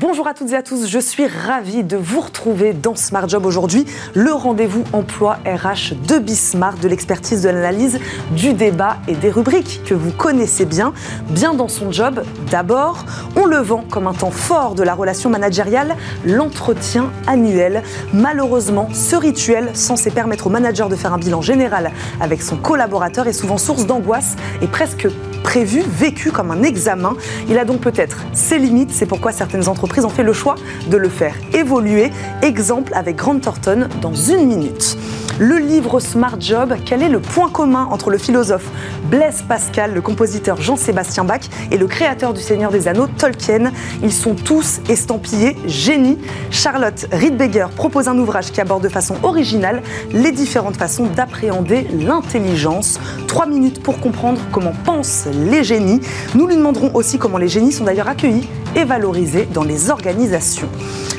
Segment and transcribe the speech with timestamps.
[0.00, 3.44] Bonjour à toutes et à tous, je suis ravie de vous retrouver dans Smart Job
[3.44, 7.98] aujourd'hui, le rendez-vous emploi RH de Bismart, de l'expertise de l'analyse,
[8.30, 10.92] du débat et des rubriques que vous connaissez bien.
[11.30, 15.30] Bien dans son job, d'abord, on le vend comme un temps fort de la relation
[15.30, 17.82] managériale, l'entretien annuel.
[18.12, 21.90] Malheureusement, ce rituel, censé permettre au manager de faire un bilan général
[22.20, 25.08] avec son collaborateur, est souvent source d'angoisse et presque
[25.48, 27.14] prévu, vécu comme un examen.
[27.48, 30.56] Il a donc peut-être ses limites, c'est pourquoi certaines entreprises ont fait le choix
[30.90, 32.10] de le faire évoluer.
[32.42, 34.98] Exemple avec Grant Thornton dans une minute.
[35.40, 38.66] Le livre Smart Job, quel est le point commun entre le philosophe
[39.04, 43.70] Blaise Pascal, le compositeur Jean-Sébastien Bach et le créateur du Seigneur des Anneaux, Tolkien?
[44.02, 46.18] Ils sont tous estampillés génie.
[46.50, 52.98] Charlotte Riedbeger propose un ouvrage qui aborde de façon originale les différentes façons d'appréhender l'intelligence.
[53.28, 55.28] Trois minutes pour comprendre comment pensent
[55.64, 56.00] génies.
[56.34, 60.68] Nous lui demanderons aussi comment les génies sont d'ailleurs accueillis et valorisés dans les organisations.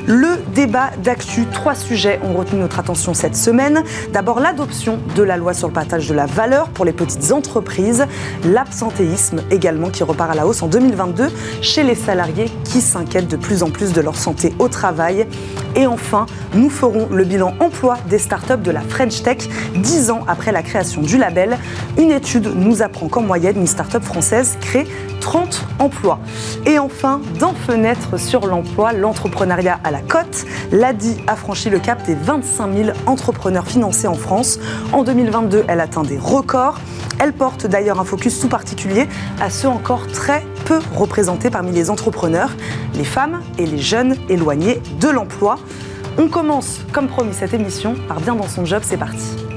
[0.07, 3.83] Le débat d'actu, trois sujets ont retenu notre attention cette semaine.
[4.11, 8.05] D'abord, l'adoption de la loi sur le partage de la valeur pour les petites entreprises,
[8.43, 11.27] l'absentéisme également qui repart à la hausse en 2022
[11.61, 15.27] chez les salariés qui s'inquiètent de plus en plus de leur santé au travail.
[15.75, 19.37] Et enfin, nous ferons le bilan emploi des startups de la French Tech,
[19.75, 21.57] dix ans après la création du label.
[21.97, 24.87] Une étude nous apprend qu'en moyenne, une startup française crée
[25.19, 26.19] 30 emplois.
[26.65, 32.03] Et enfin, dans Fenêtre sur l'emploi, l'entrepreneuriat à la cote, l'ADI a franchi le cap
[32.05, 34.59] des 25 000 entrepreneurs financés en France.
[34.91, 36.79] En 2022, elle atteint des records.
[37.19, 39.07] Elle porte d'ailleurs un focus tout particulier
[39.41, 40.79] à ceux encore très peu
[41.49, 42.51] parmi les entrepreneurs,
[42.93, 45.57] les femmes et les jeunes éloignés de l'emploi.
[46.19, 49.48] On commence, comme promis, cette émission par Bien dans son job, c'est parti.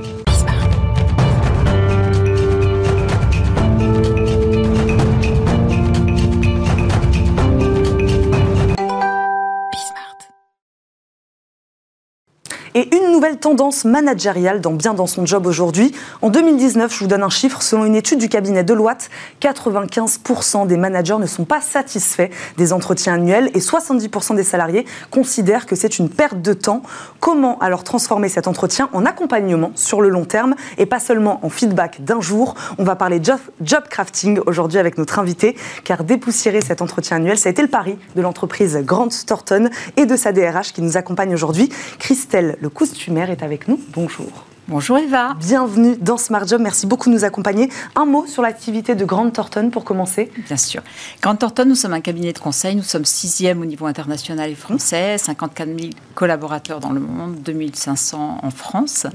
[12.75, 15.93] Et une nouvelle tendance managériale dans bien dans son job aujourd'hui.
[16.23, 19.11] En 2019, je vous donne un chiffre, selon une étude du cabinet Deloitte,
[19.43, 25.67] 95% des managers ne sont pas satisfaits des entretiens annuels et 70% des salariés considèrent
[25.67, 26.83] que c'est une perte de temps.
[27.21, 31.51] Comment alors transformer cet entretien en accompagnement sur le long terme et pas seulement en
[31.51, 32.55] feedback d'un jour?
[32.79, 37.37] On va parler job, job crafting aujourd'hui avec notre invité, car dépoussiérer cet entretien annuel,
[37.37, 39.69] ça a été le pari de l'entreprise Grant Thornton
[39.99, 41.69] et de sa DRH qui nous accompagne aujourd'hui,
[41.99, 43.81] Christelle le costumaire est avec nous.
[43.93, 44.52] Bonjour.
[44.69, 45.35] Bonjour Eva.
[45.41, 46.61] Bienvenue dans Smart Job.
[46.63, 47.69] Merci beaucoup de nous accompagner.
[47.97, 50.31] Un mot sur l'activité de Grant Thornton pour commencer.
[50.47, 50.83] Bien sûr.
[51.21, 52.77] Grant Thornton, nous sommes un cabinet de conseil.
[52.77, 58.39] Nous sommes sixième au niveau international et français, 54 000 collaborateurs dans le monde, 2500
[58.41, 59.09] en France.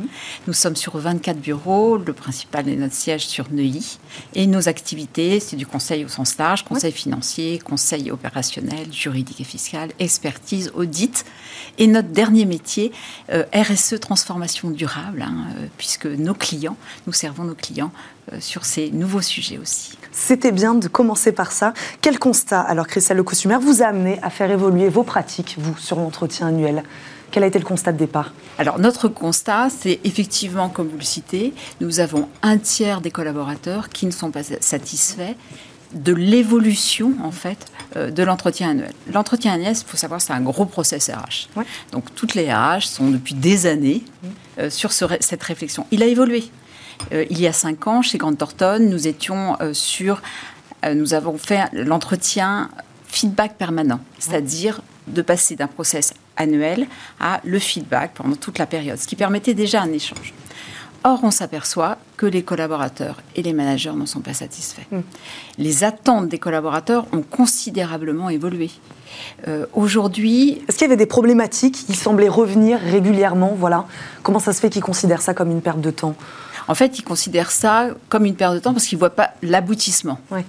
[0.47, 1.95] Nous sommes sur 24 bureaux.
[1.97, 3.99] Le principal est notre siège sur Neuilly.
[4.33, 9.45] Et nos activités, c'est du conseil au sens large, conseil financier, conseil opérationnel, juridique et
[9.45, 11.23] fiscal, expertise, audit.
[11.77, 12.91] Et notre dernier métier,
[13.31, 15.25] euh, RSE, transformation durable.
[15.37, 17.91] Hein, euh, puisque nos clients, nous servons nos clients
[18.31, 19.97] euh, sur ces nouveaux sujets aussi.
[20.11, 21.73] C'était bien de commencer par ça.
[22.01, 25.77] Quel constat, alors Christelle Le Costumaire, vous a amené à faire évoluer vos pratiques, vous,
[25.77, 26.83] sur l'entretien annuel?
[27.29, 28.33] Quel a été le constat de départ?
[28.57, 33.89] Alors notre constat, c'est effectivement, comme vous le citez, nous avons un tiers des collaborateurs
[33.89, 35.35] qui ne sont pas satisfaits
[35.93, 37.65] de l'évolution en fait
[37.95, 38.91] euh, de l'entretien annuel.
[39.11, 41.49] L'entretien annuel, il faut savoir, c'est un gros process RH.
[41.91, 44.03] Donc toutes les RH sont depuis des années
[44.59, 45.85] euh, sur cette réflexion.
[45.91, 46.43] Il a évolué.
[47.13, 50.21] Euh, il y a cinq ans, chez Grant Thornton, nous étions sur,
[50.93, 52.69] nous avons fait l'entretien
[53.07, 56.87] feedback permanent, c'est-à-dire de passer d'un process annuel
[57.19, 60.33] à le feedback pendant toute la période, ce qui permettait déjà un échange.
[61.07, 64.81] Or, on s'aperçoit que les collaborateurs et les managers n'en sont pas satisfaits.
[64.91, 64.99] Hmm.
[65.57, 68.69] Les attentes des collaborateurs ont considérablement évolué.
[69.47, 70.61] Euh, aujourd'hui.
[70.67, 73.85] Est-ce qu'il y avait des problématiques qui semblaient revenir régulièrement Voilà?
[74.21, 76.13] Comment ça se fait qu'ils considèrent ça comme une perte de temps?
[76.67, 79.29] En fait, ils considèrent ça comme une perte de temps parce qu'ils ne voient pas
[79.41, 80.19] l'aboutissement.
[80.33, 80.43] Hein?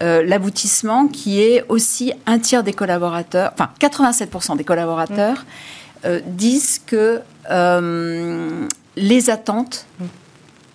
[0.00, 6.06] Euh, l'aboutissement qui est aussi un tiers des collaborateurs, enfin 87% des collaborateurs hmm.
[6.06, 7.20] euh, disent que
[8.96, 9.86] les attentes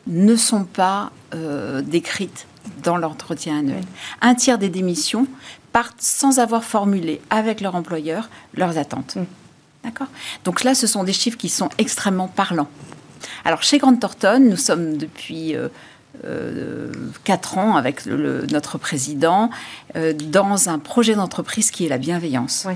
[0.08, 2.48] ne sont pas euh, décrites
[2.84, 3.84] dans l'entretien annuel.
[4.22, 5.28] Un tiers des démissions
[5.72, 9.16] partent sans avoir formulé avec leur employeur leurs attentes.
[9.16, 9.26] Mm.
[9.84, 10.08] D'accord?
[10.44, 12.70] Donc là, ce sont des chiffres qui sont extrêmement parlants.
[13.46, 15.70] Alors, chez Grant Thornton, nous sommes depuis euh,
[16.26, 16.92] euh,
[17.24, 19.50] quatre ans avec notre président
[19.96, 22.68] dans un projet d'entreprise qui est la bienveillance.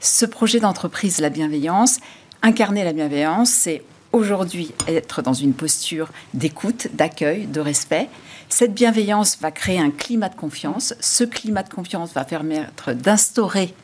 [0.00, 2.00] Ce projet d'entreprise, la bienveillance,
[2.42, 3.82] incarner la bienveillance, c'est
[4.12, 8.08] aujourd'hui être dans une posture d'écoute, d'accueil, de respect.
[8.48, 10.94] Cette bienveillance va créer un climat de confiance.
[11.00, 13.74] Ce climat de confiance va permettre d'instaurer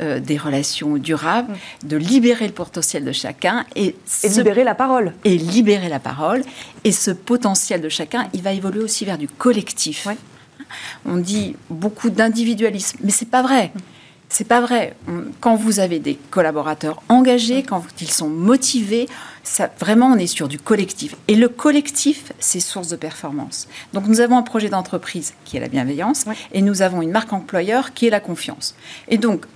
[0.00, 1.88] euh, des relations durables, mm.
[1.88, 3.94] de libérer le potentiel de chacun et,
[4.24, 5.12] libérer la parole.
[5.24, 6.42] Et libérer la parole.
[6.84, 10.08] Et ce potentiel de chacun, il va évoluer aussi vers du collectif.
[11.04, 13.72] On dit beaucoup d'individualisme, mais c'est pas vrai.
[14.34, 14.96] C'est pas vrai.
[15.38, 19.08] Quand vous avez des collaborateurs engagés, quand ils sont motivés,
[19.44, 21.14] ça, vraiment, on est sur du collectif.
[21.28, 23.68] Et le collectif, c'est source de performance.
[23.92, 27.32] Donc, nous avons un projet d'entreprise qui est la bienveillance, et nous avons une marque
[27.32, 28.74] employeur qui est la confiance.
[29.06, 29.46] Et donc,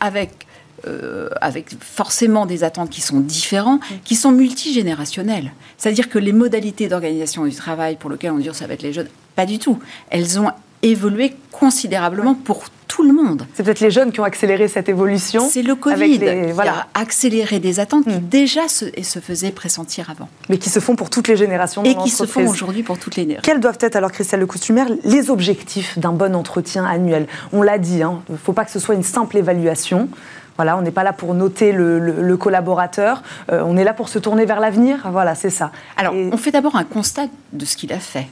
[0.00, 0.48] avec
[0.88, 5.52] euh, avec forcément des attentes qui sont différentes, qui sont multigénérationnelles.
[5.76, 8.92] C'est-à-dire que les modalités d'organisation du travail pour lesquelles on dit ça va être les
[8.92, 9.78] jeunes, pas du tout.
[10.10, 10.50] Elles ont
[10.82, 13.46] évolué considérablement pour tout le monde.
[13.54, 15.46] C'est peut-être les jeunes qui ont accéléré cette évolution.
[15.48, 18.28] C'est le Covid qui a accéléré des attentes qui hmm.
[18.28, 20.28] déjà se, et se faisaient pressentir avant.
[20.48, 21.84] Mais qui se font pour toutes les générations.
[21.84, 23.42] Et qui se font aujourd'hui pour toutes les générations.
[23.44, 27.26] Quels doivent être alors, Christelle Le Costumière, les objectifs d'un bon entretien annuel?
[27.52, 30.08] On l'a dit, hein, il ne faut pas que ce soit une simple évaluation.
[30.56, 33.22] Voilà, on n'est pas là pour noter le, collaborateur,
[33.52, 35.08] euh, on est là pour se tourner vers l'avenir.
[35.12, 35.70] Voilà, c'est ça.
[35.96, 38.26] Alors, on fait d'abord un constat de ce qu'il a fait.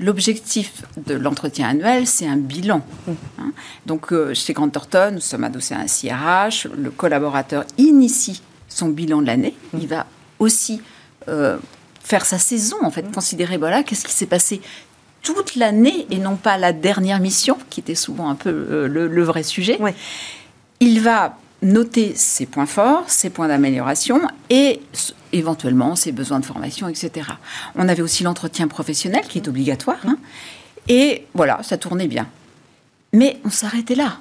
[0.00, 2.82] L'objectif de l'entretien annuel, c'est un bilan.
[3.38, 3.52] Hein.
[3.86, 6.68] Donc, euh, chez Grant Thornton, nous sommes adossés à un CRH.
[6.76, 9.54] Le collaborateur initie son bilan de l'année.
[9.74, 10.06] Il va
[10.38, 10.80] aussi
[11.28, 11.58] euh,
[12.02, 14.60] faire sa saison, en fait, considérer voilà, qu'est-ce qui s'est passé
[15.22, 19.22] toute l'année et non pas la dernière mission, qui était souvent un peu euh, le,
[19.24, 19.78] vrai sujet.
[20.80, 24.20] Il va noter ses points forts, ses points d'amélioration
[24.50, 24.80] et
[25.32, 27.28] éventuellement ses besoins de formation, etc.
[27.74, 29.98] On avait aussi l'entretien professionnel qui est obligatoire.
[30.06, 30.18] Hein.
[30.88, 32.26] et voilà, ça tournait bien.
[33.12, 34.18] Mais on s'arrêtait là.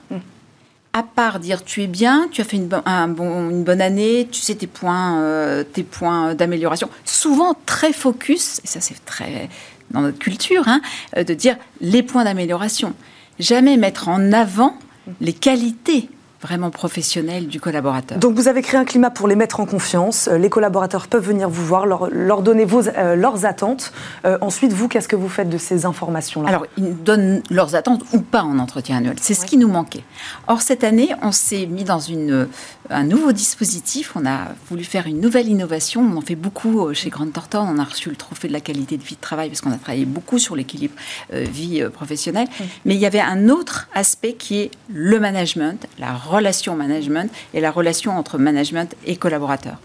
[0.94, 4.56] À part dire tu es bien, tu as fait une, une bonne année, tu sais
[4.56, 6.90] tes points, euh, tes points d'amélioration.
[7.06, 9.50] Souvent très focus, et ça c'est très
[9.92, 10.82] dans notre culture, hein,
[11.16, 12.94] euh, de dire les points d'amélioration.
[13.40, 14.78] Jamais mettre en avant
[15.22, 16.10] les qualités
[16.42, 18.18] vraiment professionnel du collaborateur.
[18.20, 20.28] Donc vous avez créé un climat pour les mettre en confiance.
[20.28, 23.92] Euh, les collaborateurs peuvent venir vous voir, leur, donner vos, euh, leurs attentes.
[24.26, 26.50] Euh, ensuite, vous, qu'est-ce que vous faites de ces informations-là?
[26.50, 29.16] Alors, ils donnent leurs attentes ou pas en entretien annuel.
[29.20, 30.04] C'est ce qui nous manquait.
[30.48, 32.48] Or, cette année, on s'est mis dans une,
[32.90, 34.14] un nouveau dispositif.
[34.16, 36.02] On a voulu faire une nouvelle innovation.
[36.02, 37.66] On en fait beaucoup chez Grande Thornton.
[37.68, 39.78] On a reçu le trophée de la qualité de vie de travail parce qu'on a
[39.78, 40.94] travaillé beaucoup sur l'équilibre
[41.32, 42.48] vie professionnelle.
[42.86, 47.62] Mais il y avait un autre aspect qui est le management, la relation management et
[47.62, 49.78] la relation entre management et collaborateur.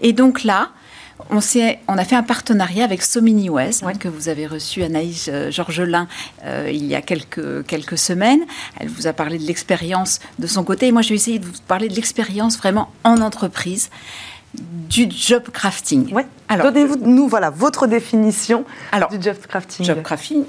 [0.00, 0.70] Et donc là,
[1.30, 1.40] on,
[1.88, 6.06] on, a fait un partenariat avec Somini West, que vous avez reçu Anaïs euh, Georgelin
[6.44, 8.40] euh, il y a quelques, quelques semaines.
[8.78, 10.86] Elle vous a parlé de l'expérience de son côté.
[10.86, 13.90] Et moi, je vais essayer de vous parler de l'expérience vraiment en entreprise
[14.54, 16.12] du job crafting.
[16.12, 16.26] Ouais.
[16.50, 19.84] Donnez-nous voilà, votre définition Alors, du job crafting.
[19.84, 20.44] Job crafting,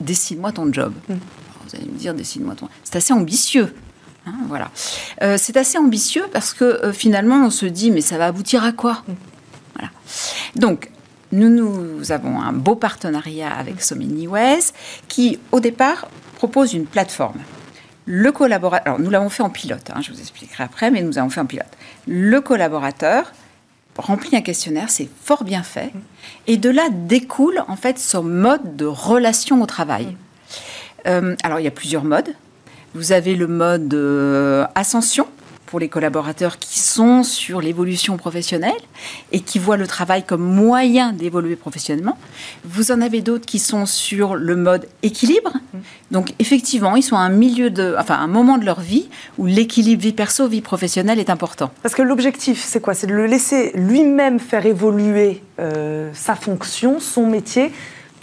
[0.00, 0.94] dessine-moi ton job.
[1.08, 1.16] Hmm.
[1.66, 2.68] Vous allez me dire, dessine-moi ton...
[2.84, 3.74] C'est assez ambitieux.
[4.26, 4.70] Hein, voilà.
[5.22, 8.64] Euh, c'est assez ambitieux parce que euh, finalement, on se dit, mais ça va aboutir
[8.64, 9.02] à quoi?
[9.74, 9.90] Voilà.
[10.56, 10.90] Donc,
[11.32, 14.74] nous, nous avons un beau partenariat avec Somini West
[15.08, 17.40] qui, au départ, propose une plateforme.
[18.04, 21.18] Le collaborateur, alors nous l'avons fait en pilote, hein, je vous expliquerai après, mais nous
[21.18, 21.66] avons fait en pilote.
[22.06, 23.32] Le collaborateur
[23.96, 25.92] remplit un questionnaire, c'est fort bien fait,
[26.46, 30.16] et de là découle en fait son mode de relation au travail.
[31.06, 32.32] Euh, alors il y a plusieurs modes.
[32.96, 35.26] Vous avez le mode euh, ascension
[35.66, 38.72] pour les collaborateurs qui sont sur l'évolution professionnelle
[39.32, 42.16] et qui voient le travail comme moyen d'évoluer professionnellement.
[42.64, 45.52] Vous en avez d'autres qui sont sur le mode équilibre.
[46.10, 49.44] Donc effectivement, ils sont à un milieu de, enfin un moment de leur vie où
[49.44, 51.70] l'équilibre vie perso vie professionnelle est important.
[51.82, 52.94] Parce que l'objectif, c'est quoi?
[52.94, 57.72] C'est de le laisser lui-même faire évoluer euh, sa fonction, son métier,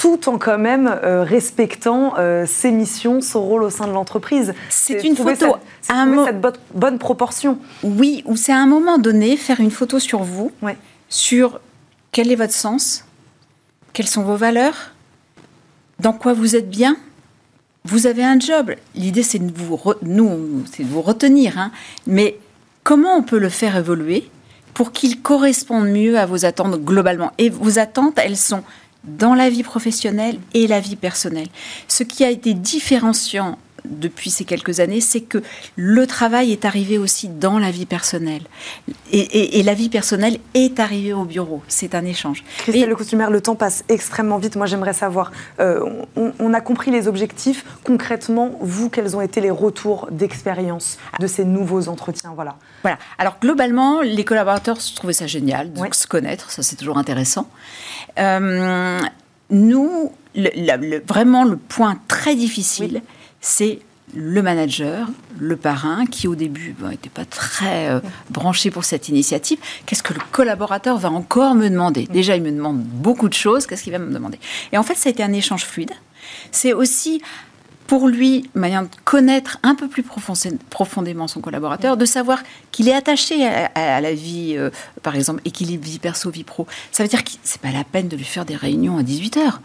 [0.03, 4.53] tout en quand même euh, respectant euh, ses missions, son rôle au sein de l'entreprise.
[4.67, 5.55] C'est une photo.
[5.81, 6.41] C'est un cette
[6.73, 7.57] bonne, proportion.
[7.83, 10.51] Oui, ou c'est à un moment donné faire une photo sur vous,
[11.07, 11.61] sur
[12.11, 13.05] quel est votre sens,
[13.93, 14.91] quelles sont vos valeurs,
[16.01, 16.97] dans quoi vous êtes bien.
[17.85, 18.73] Vous avez un job.
[18.95, 21.71] L'idée, c'est de vous, nous, c'est de vous retenir, hein.
[22.07, 22.37] mais
[22.83, 24.29] comment on peut le faire évoluer
[24.73, 27.31] pour qu'il corresponde mieux à vos attentes globalement?
[27.37, 28.63] Et vos attentes, elles sont
[29.03, 31.49] dans la vie professionnelle et la vie personnelle.
[31.87, 35.41] Ce qui a été différenciant depuis ces quelques années, c'est que
[35.75, 38.43] le travail est arrivé aussi dans la vie personnelle.
[39.11, 41.61] Et, la vie personnelle est arrivée au bureau.
[41.67, 42.43] C'est un échange.
[42.59, 44.55] Christelle Le Costumaire, le temps passe extrêmement vite.
[44.55, 47.63] Moi, j'aimerais savoir, euh, on, a compris les objectifs.
[47.83, 52.31] Concrètement, vous, quels ont été les retours d'expérience de ces nouveaux entretiens?
[52.35, 52.57] Voilà.
[52.81, 52.97] Voilà.
[53.17, 56.51] Alors, globalement, les collaborateurs trouvaient ça génial, de se connaître.
[56.51, 57.47] Ça, c'est toujours intéressant.
[58.19, 58.99] Euh,
[59.49, 60.11] nous,
[61.07, 63.01] vraiment, le point très difficile,
[63.43, 63.79] c'est
[64.15, 65.07] le manager,
[65.37, 70.13] le parrain, qui au début n'était pas très euh, branché pour cette initiative, qu'est-ce que
[70.13, 72.07] le collaborateur va encore me demander?
[72.07, 74.39] Déjà, il me demande beaucoup de choses, qu'est-ce qu'il va me demander?
[74.71, 75.91] Et en fait, ça a été un échange fluide.
[76.51, 77.21] C'est aussi
[77.87, 82.93] pour lui, manière de connaître un peu plus profondément son collaborateur, de savoir qu'il est
[82.93, 84.69] attaché à, la vie, euh,
[85.01, 86.65] par exemple, équilibre vie perso, vie pro.
[86.91, 89.37] Ça veut dire que c'est pas la peine de lui faire des réunions à 18
[89.37, 89.61] heures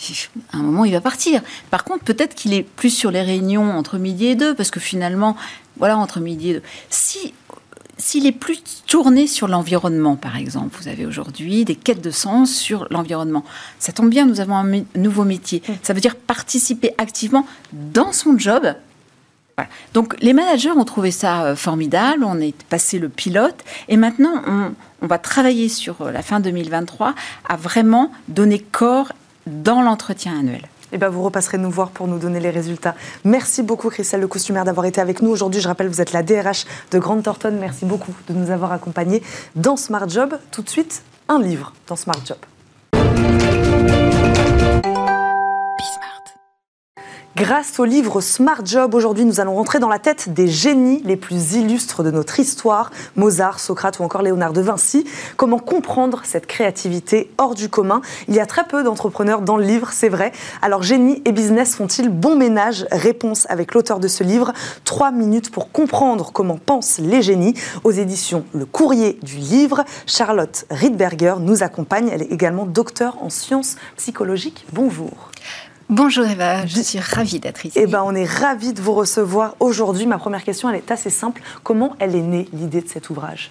[0.52, 1.42] à un moment, il va partir.
[1.70, 4.80] Par contre, peut-être qu'il est plus sur les réunions entre midi et deux, parce que
[4.80, 5.36] finalement,
[5.76, 6.62] voilà, entre midi et deux.
[6.88, 7.34] Si
[8.00, 12.50] s'il est plus tourné sur l'environnement, par exemple, vous avez aujourd'hui des quêtes de sens
[12.50, 13.44] sur l'environnement.
[13.78, 15.62] Ça tombe bien, nous avons un nouveau métier.
[15.68, 15.72] Mm.
[15.82, 18.74] Ça veut dire participer activement dans son job.
[19.92, 24.42] Donc les managers ont trouvé ça euh, formidable, on est passé le pilote et maintenant
[24.46, 27.14] on, on va travailler sur euh, la fin 2023
[27.46, 29.12] à vraiment donner corps
[29.50, 30.62] dans l'entretien annuel.
[30.92, 32.94] Eh bien, vous repasserez nous voir pour nous donner les résultats.
[33.24, 35.60] Merci beaucoup, Christelle Le Costumaire, d'avoir été avec nous aujourd'hui.
[35.60, 37.56] Je rappelle, vous êtes la DRH de Grande Thornton.
[37.60, 39.22] Merci beaucoup de nous avoir accompagnés
[39.54, 40.34] dans Smart Job.
[40.50, 42.38] Tout de suite, un livre dans Smart Job.
[47.36, 51.16] Grâce au livre Smart Job, aujourd'hui, nous allons rentrer dans la tête des génies les
[51.16, 55.06] plus illustres de notre histoire, Mozart, Socrate ou encore Léonard de Vinci.
[55.36, 58.02] Comment comprendre cette créativité hors du commun?
[58.26, 60.32] Il y a très peu d'entrepreneurs dans le livre, c'est vrai.
[60.60, 62.84] Alors, génie et business font-ils bon ménage?
[62.90, 64.52] Réponse avec l'auteur de ce livre.
[64.84, 67.54] Trois minutes pour comprendre comment pensent les génies.
[67.84, 72.10] Aux éditions Le Courrier du Livre, Charlotte Riedberger nous accompagne.
[72.12, 74.66] Elle est également docteur en sciences psychologiques.
[74.72, 75.30] Bonjour.
[75.90, 77.76] Bonjour Eva, je suis ravie d'être ici.
[77.76, 80.06] Eh ben, on est ravis de vous recevoir aujourd'hui.
[80.06, 81.42] Ma première question, elle est assez simple.
[81.64, 83.50] Comment elle est née, l'idée de cet ouvrage?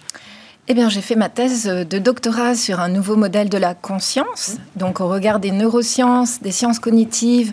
[0.70, 4.56] Eh bien, j'ai fait ma thèse de doctorat sur un nouveau modèle de la conscience,
[4.78, 7.52] donc au regard des neurosciences, des sciences cognitives,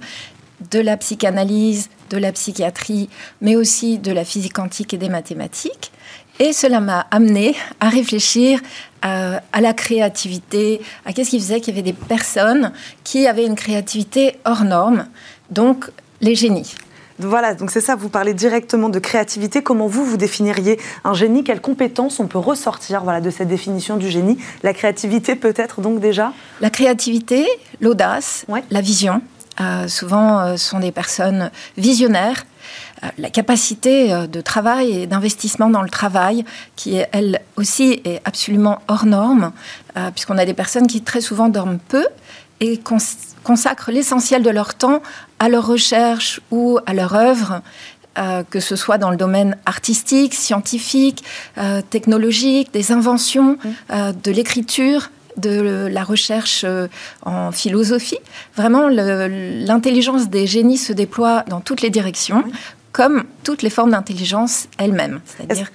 [0.70, 3.08] de la psychanalyse, de la psychiatrie,
[3.40, 5.90] mais aussi de la physique quantique et des mathématiques.
[6.38, 8.60] Et cela m'a amené à réfléchir
[9.02, 12.72] à, la créativité, à qu'est-ce qui faisait qu'il y avait des personnes
[13.04, 15.06] qui avaient une créativité hors norme,
[15.50, 16.74] donc les génies.
[17.18, 19.62] Voilà, donc c'est ça, vous parlez directement de créativité.
[19.62, 21.44] Comment vous, vous définiriez un génie?
[21.44, 24.36] Quelles compétences on peut ressortir voilà, de cette définition du génie?
[24.62, 26.34] La créativité peut-être donc déjà?
[26.60, 27.46] La créativité,
[27.80, 29.22] l'audace, la vision.
[29.60, 32.44] Euh, souvent, euh, sont des personnes visionnaires
[33.04, 36.44] euh, la capacité de travail et d'investissement dans le travail,
[36.76, 39.52] qui elle aussi est absolument hors norme,
[40.14, 42.06] puisqu'on a des personnes qui très souvent dorment peu
[42.60, 42.80] et
[43.44, 45.02] consacrent l'essentiel de leur temps
[45.38, 47.62] à leur recherche ou à leur œuvre.
[48.50, 51.22] que ce soit dans le domaine artistique, scientifique,
[51.90, 54.12] technologique, des inventions, mmh.
[54.24, 56.64] de l'écriture, de la recherche
[57.22, 58.18] en philosophie.
[58.56, 62.44] Vraiment, l'intelligence des génies se déploie dans toutes les directions
[62.96, 65.20] comme toutes les formes d'intelligence elles-mêmes.
[65.26, 65.70] C'est-à-dire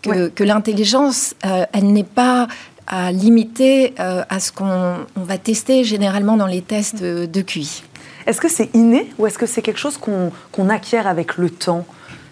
[0.00, 2.48] que, l'intelligence, euh, elle n'est pas
[2.86, 7.82] à limiter euh, à ce qu'on va tester généralement dans les tests de, QI.
[8.26, 11.84] Est-ce que c'est inné ou est-ce que c'est quelque chose qu'on acquiert avec le temps?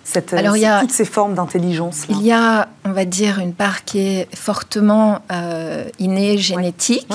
[0.04, 3.38] Cette, Alors, il y a, toutes ces formes d'intelligence Il y a, on va dire,
[3.38, 7.07] une part qui est fortement euh, innée, génétique,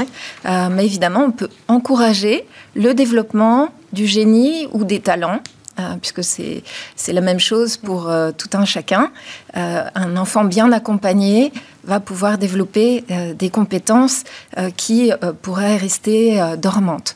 [0.45, 5.41] mais évidemment, on peut encourager le développement du génie ou des talents
[5.77, 6.63] euh, puisque c'est
[7.11, 9.11] la même chose pour euh, tout un chacun.
[9.57, 11.51] Euh, un enfant bien accompagné
[11.83, 13.03] va pouvoir développer
[13.37, 14.23] des compétences
[14.75, 15.11] qui
[15.43, 17.15] pourraient rester dormantes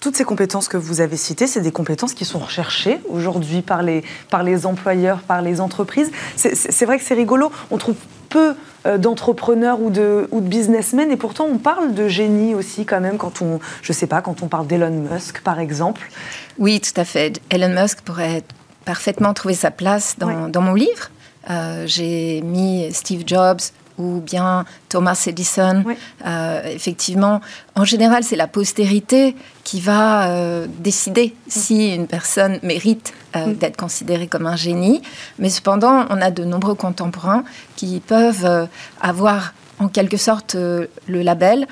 [0.00, 3.82] toutes ces compétences que vous avez citées, c'est des compétences qui sont recherchées aujourd'hui par
[3.82, 6.10] les, par les employeurs, par les entreprises.
[6.36, 7.50] C'est vrai que c'est rigolo.
[7.70, 7.96] On trouve
[8.28, 8.54] peu
[8.86, 13.00] euh, d'entrepreneurs ou de, ou de businessmen et pourtant on parle de génie aussi quand
[13.00, 16.10] même quand on, je sais pas, quand on parle d'Elon Musk par exemple.
[16.58, 17.40] Oui, tout à fait.
[17.50, 18.42] Elon Musk pourrait
[18.84, 21.10] parfaitement trouver sa place dans, dans mon livre.
[21.48, 23.60] Euh, j'ai mis Steve Jobs,
[23.98, 25.84] ou bien Thomas Edison.
[26.26, 27.40] Euh, effectivement,
[27.74, 33.76] en général, c'est la postérité qui va euh, décider si une personne mérite euh, d'être
[33.76, 35.02] considérée comme un génie.
[35.38, 37.44] Mais cependant, on a de nombreux contemporains
[37.76, 38.68] qui peuvent
[39.00, 40.88] avoir en quelque sorte le
[41.22, 41.66] label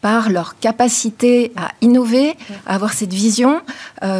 [0.00, 2.34] par leur capacité à innover,
[2.66, 3.60] à avoir cette vision,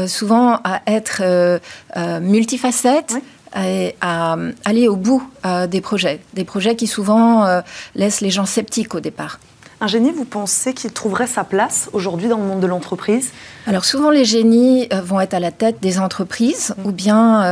[0.07, 1.23] souvent à être
[2.21, 3.15] multifacette,
[3.55, 7.61] à aller au bout euh, des projets, des projets qui souvent euh,
[7.95, 9.39] laissent les gens sceptiques au départ.
[9.81, 13.33] Un génie, vous pensez qu'il trouverait sa place aujourd'hui dans le monde de l'entreprise?
[13.67, 17.43] Alors souvent les génies euh, vont être à la tête des entreprises ou bien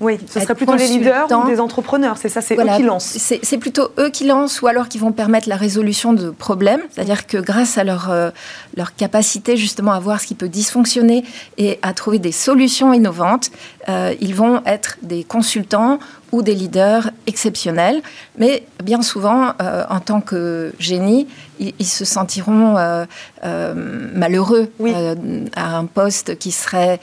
[0.00, 3.16] oui, ce serait plutôt les leaders ou des entrepreneurs, c'est ça, c'est eux qui lancent.
[3.18, 7.26] C'est plutôt eux qui lancent ou alors qui vont permettre la résolution de problèmes, c'est-à-dire
[7.26, 8.30] que grâce à leur, euh,
[8.76, 11.24] leur capacité justement à voir ce qui peut dysfonctionner
[11.58, 13.50] et à trouver des solutions innovantes,
[13.88, 15.98] ils vont être des consultants
[16.32, 18.02] ou des leaders exceptionnels,
[18.36, 21.28] mais bien souvent, euh, en tant que génie,
[21.58, 23.06] ils, se sentiront euh,
[23.44, 23.72] euh,
[24.14, 24.70] malheureux
[25.54, 27.00] à un poste qui serait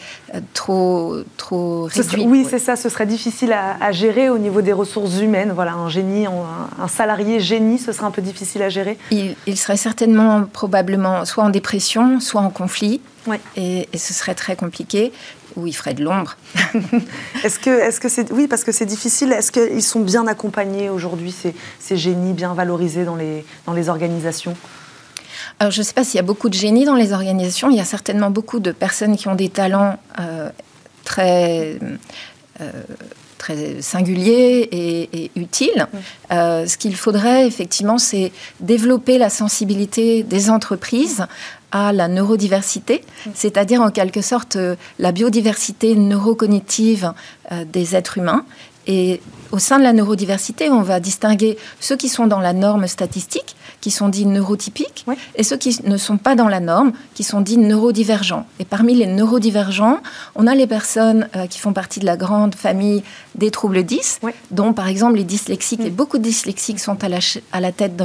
[0.54, 2.26] trop, trop réduit.
[2.28, 5.52] oui, c'est ça, ce serait difficile à, gérer au niveau des ressources humaines.
[5.56, 8.98] Voilà, un génie, un, salarié génie, ce serait un peu difficile à gérer.
[9.12, 13.02] Il, serait certainement, probablement, soit en dépression, soit en conflit.
[13.56, 15.14] Et, et, ce serait très compliqué
[15.56, 16.38] où il ferait de l'ombre.
[17.44, 19.32] est-ce que, est-ce que c'est, oui, parce que c'est difficile.
[19.32, 23.90] Est-ce qu'ils sont bien accompagnés aujourd'hui ces, ces, génies, bien valorisés dans les, dans les
[23.90, 24.56] organisations?
[25.60, 27.70] Alors, je ne sais pas s'il y a beaucoup de génies dans les organisations.
[27.70, 30.50] Il y a certainement beaucoup de personnes qui ont des talents euh,
[31.04, 31.78] très,
[32.62, 32.72] euh,
[33.38, 35.88] très singuliers et, utiles.
[36.32, 38.32] Euh, ce qu'il faudrait, effectivement, c'est
[38.62, 41.26] développer la sensibilité des entreprises
[41.74, 43.04] à la neurodiversité,
[43.34, 47.14] c'est-à-dire en quelque sorte euh, la biodiversité neurocognitive
[47.52, 48.46] euh, des êtres humains.
[48.88, 49.22] Et
[49.54, 53.56] au sein de la neurodiversité, on va distinguer ceux qui sont dans la norme statistique,
[53.82, 57.40] qui sont dits neurotypiques, et ceux qui ne sont pas dans la norme, qui sont
[57.40, 58.48] dits neurodivergents.
[58.60, 60.00] Et parmi les neurodivergents,
[60.36, 63.04] on a les personnes euh, qui font partie de la grande famille
[63.36, 67.20] des troubles 10, dont par exemple les dyslexiques, et beaucoup de dyslexiques sont à la,
[67.52, 68.02] à la tête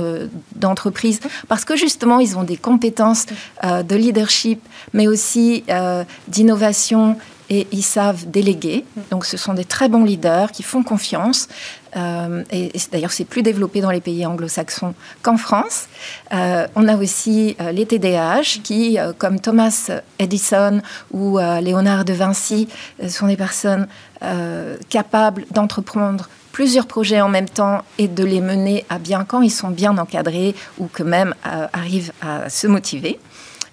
[0.55, 3.25] d'entreprises, parce que justement, ils ont des compétences
[3.65, 4.61] euh, de leadership,
[4.93, 7.17] mais aussi euh, d'innovation
[7.51, 8.85] et ils savent déléguer.
[9.11, 11.49] Donc ce sont des très bons leaders qui font confiance.
[11.97, 15.87] Euh, et, d'ailleurs, c'est plus développé dans les pays anglo-saxons qu'en France.
[16.33, 22.69] Euh, on a aussi euh, les TDAH qui, comme Thomas Edison ou Léonard de Vinci,
[23.09, 23.89] sont des personnes
[24.89, 29.51] capables d'entreprendre plusieurs projets en même temps et de les mener à bien quand ils
[29.51, 33.21] sont bien encadrés ou que même arrivent à se motiver.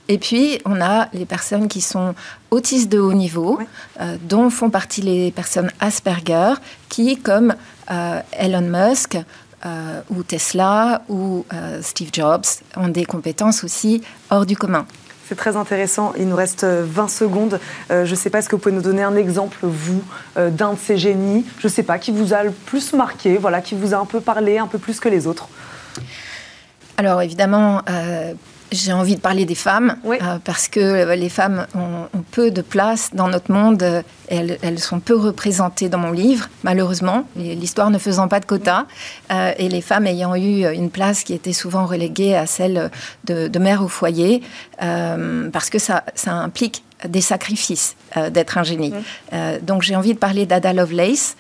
[0.08, 2.14] Et puis, on a les personnes qui sont
[2.52, 3.60] autistes de haut niveau,
[4.00, 6.54] euh, dont font partie les personnes Asperger,
[6.90, 7.56] qui, comme
[7.90, 9.18] euh, Elon Musk,
[9.66, 11.44] euh, ou Tesla, ou
[11.82, 14.86] Steve Jobs, ont des compétences aussi hors du commun.
[15.28, 16.14] C'est très intéressant.
[16.20, 17.60] Il nous reste 20 secondes.
[17.90, 20.04] je ne sais pas, est-ce que vous pouvez nous donner un exemple, vous,
[20.36, 23.60] d'un de ces génies, je ne sais pas, qui vous a le plus marqué, voilà,
[23.62, 25.50] qui vous a un peu parlé, un peu plus que les autres?
[26.98, 27.82] Alors évidemment,
[28.72, 32.62] j'ai envie de parler des femmes, euh, parce que euh, les femmes ont, peu de
[32.62, 34.04] place dans notre monde.
[34.28, 38.86] Elles, elles, sont peu représentées dans mon livre, malheureusement, l'histoire ne faisant pas de quotas,
[39.32, 42.90] euh, et les femmes ayant eu une place qui était souvent reléguée à celle
[43.26, 44.42] de, de mère au foyer,
[44.80, 47.96] parce que ça, ça implique des sacrifices
[48.32, 48.94] d'être un génie.
[49.62, 51.36] donc j'ai envie de parler d'Ada Lovelace,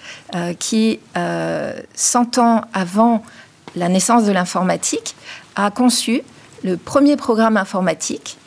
[0.59, 3.23] qui, 100 ans avant
[3.75, 5.15] la naissance de l'informatique,
[5.55, 6.21] a conçu
[6.65, 8.37] le premier programme informatique.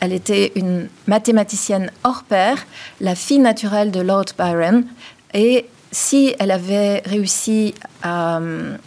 [0.00, 2.66] Elle était une mathématicienne hors pair,
[3.00, 4.84] la fille naturelle de Lord Byron.
[5.34, 8.40] Et si elle avait réussi à...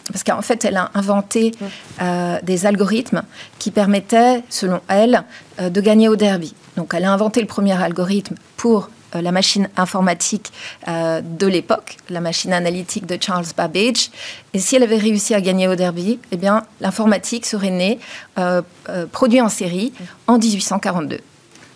[0.08, 1.52] Parce qu'en fait, elle a inventé
[2.02, 3.22] euh, des algorithmes
[3.60, 5.24] qui permettaient, selon elle,
[5.60, 6.56] euh, de gagner au derby.
[6.76, 10.52] Donc elle a inventé le premier algorithme pour euh, la machine informatique
[10.88, 14.10] euh, de l'époque, la machine analytique de Charles Babbage.
[14.54, 18.00] Et si elle avait réussi à gagner au derby, eh bien, l'informatique serait née,
[18.38, 18.62] euh,
[19.12, 19.92] produit en série,
[20.28, 21.20] en 1842.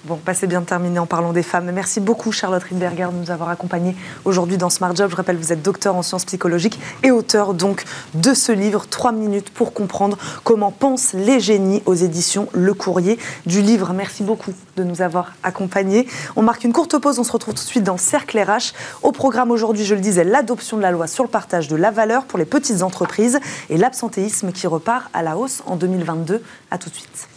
[0.06, 1.72] Bon, bah c'est bien terminé en parlant des femmes.
[1.72, 5.10] Merci beaucoup Charlotte Rindberger de nous avoir accompagnés aujourd'hui dans Smart Job.
[5.10, 9.12] Je rappelle, vous êtes docteur en sciences psychologiques et auteur donc de ce livre 3
[9.13, 13.94] minutes pour comprendre comment pensent les génies aux éditions Le Courrier du livre.
[13.94, 16.08] Merci beaucoup de nous avoir accompagnés.
[16.36, 18.74] On marque une courte pause, on se retrouve tout de suite dans Cercle RH.
[19.02, 21.89] Au programme aujourd'hui, je le disais, l'adoption de la loi sur le partage de la
[21.89, 23.39] valeur pour les petites entreprises
[23.72, 26.44] et l'absentéisme qui repart à la hausse en 2022.
[26.70, 27.28] À tout de suite.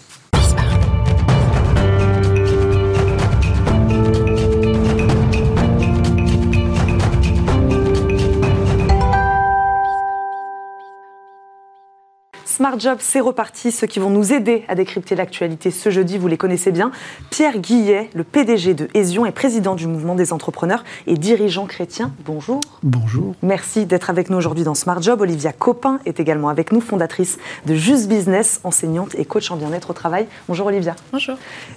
[12.69, 13.73] Smart Job, c'est reparti.
[13.73, 16.91] Ceux qui vont nous aider à décrypter l'actualité ce jeudi, vous les connaissez bien.
[17.31, 22.13] Pierre Guillet, le PDG de Hésion et président du mouvement des entrepreneurs et dirigeant chrétien.
[22.27, 22.61] Bonjour.
[22.83, 23.35] Bonjour.
[23.41, 25.23] Merci d'être avec nous aujourd'hui dans Smart Job.
[25.23, 29.89] Olivia Copin est également avec nous, fondatrice de Just Business, enseignante et coach en bien-être
[29.89, 30.27] au travail.
[30.47, 30.95] Bonjour Olivia.
[31.11, 31.37] Bonjour.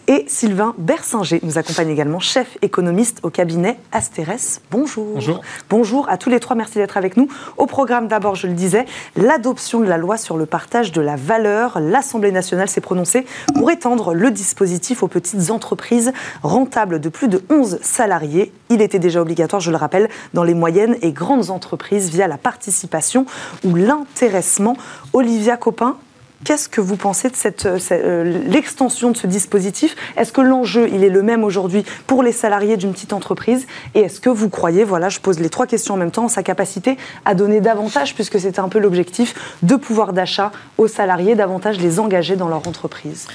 [0.09, 4.59] Et Sylvain Bersinger nous accompagne également, chef économiste au cabinet Asteres.
[4.69, 5.13] Bonjour.
[5.13, 5.41] Bonjour.
[5.69, 7.29] Bonjour à tous les trois, merci d'être avec nous.
[7.55, 8.83] Au programme d'abord, je le disais,
[9.15, 11.79] l'adoption de la loi sur le partage de la valeur.
[11.79, 17.43] L'Assemblée nationale s'est prononcée pour étendre le dispositif aux petites entreprises rentables de plus de
[17.51, 18.51] 11 salariés.
[18.69, 22.39] Il était déjà obligatoire, je le rappelle, dans les moyennes et grandes entreprises via la
[22.39, 23.27] participation
[23.63, 24.75] ou l'intéressement.
[25.13, 25.97] Olivia Copin,
[26.43, 29.95] Qu'est-ce que vous pensez de cette, euh, l'extension de ce dispositif?
[30.17, 33.67] Est-ce que l'enjeu, il est le même aujourd'hui pour les salariés d'une petite entreprise?
[33.93, 36.41] Et est-ce que vous croyez, voilà, je pose les trois questions en même temps, sa
[36.41, 41.77] capacité à donner davantage, puisque c'était un peu l'objectif, de pouvoir d'achat aux salariés, davantage
[41.77, 43.27] les engager dans leur entreprise?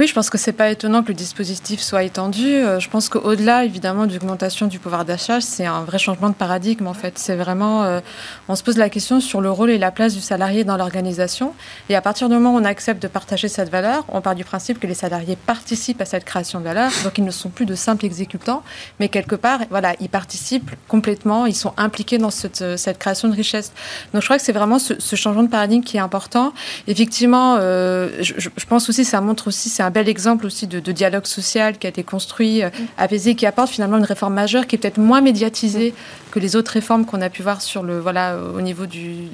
[0.00, 2.46] Oui, je pense que c'est pas étonnant que le dispositif soit étendu.
[2.46, 6.86] Euh, je pense qu'au-delà, évidemment, d'augmentation du pouvoir d'achat, c'est un vrai changement de paradigme,
[6.86, 7.18] en fait.
[7.18, 8.00] C'est vraiment, euh,
[8.48, 11.52] on se pose la question sur le rôle et la place du salarié dans l'organisation.
[11.90, 14.78] Et à partir du moment on accepte de partager cette valeur, on part du principe
[14.78, 16.90] que les salariés participent à cette création de valeur.
[17.02, 18.62] Donc, ils ne sont plus de simples exécutants,
[19.00, 23.34] mais quelque part, voilà, ils participent complètement, ils sont impliqués dans cette, cette création de
[23.34, 23.72] richesse.
[24.12, 26.52] Donc, je crois que c'est vraiment ce, changement de paradigme qui est important.
[26.88, 31.26] Effectivement, euh, je, pense aussi, ça montre aussi, c'est un bel exemple aussi de, dialogue
[31.26, 34.78] social qui a été construit, euh, apaisé, qui apporte finalement une réforme majeure qui est
[34.78, 35.94] peut-être moins médiatisée
[36.30, 39.28] que les autres réformes qu'on a pu voir sur le, voilà, au niveau du,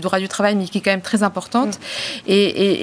[0.00, 1.78] droit du travail, mais qui est quand même très importante.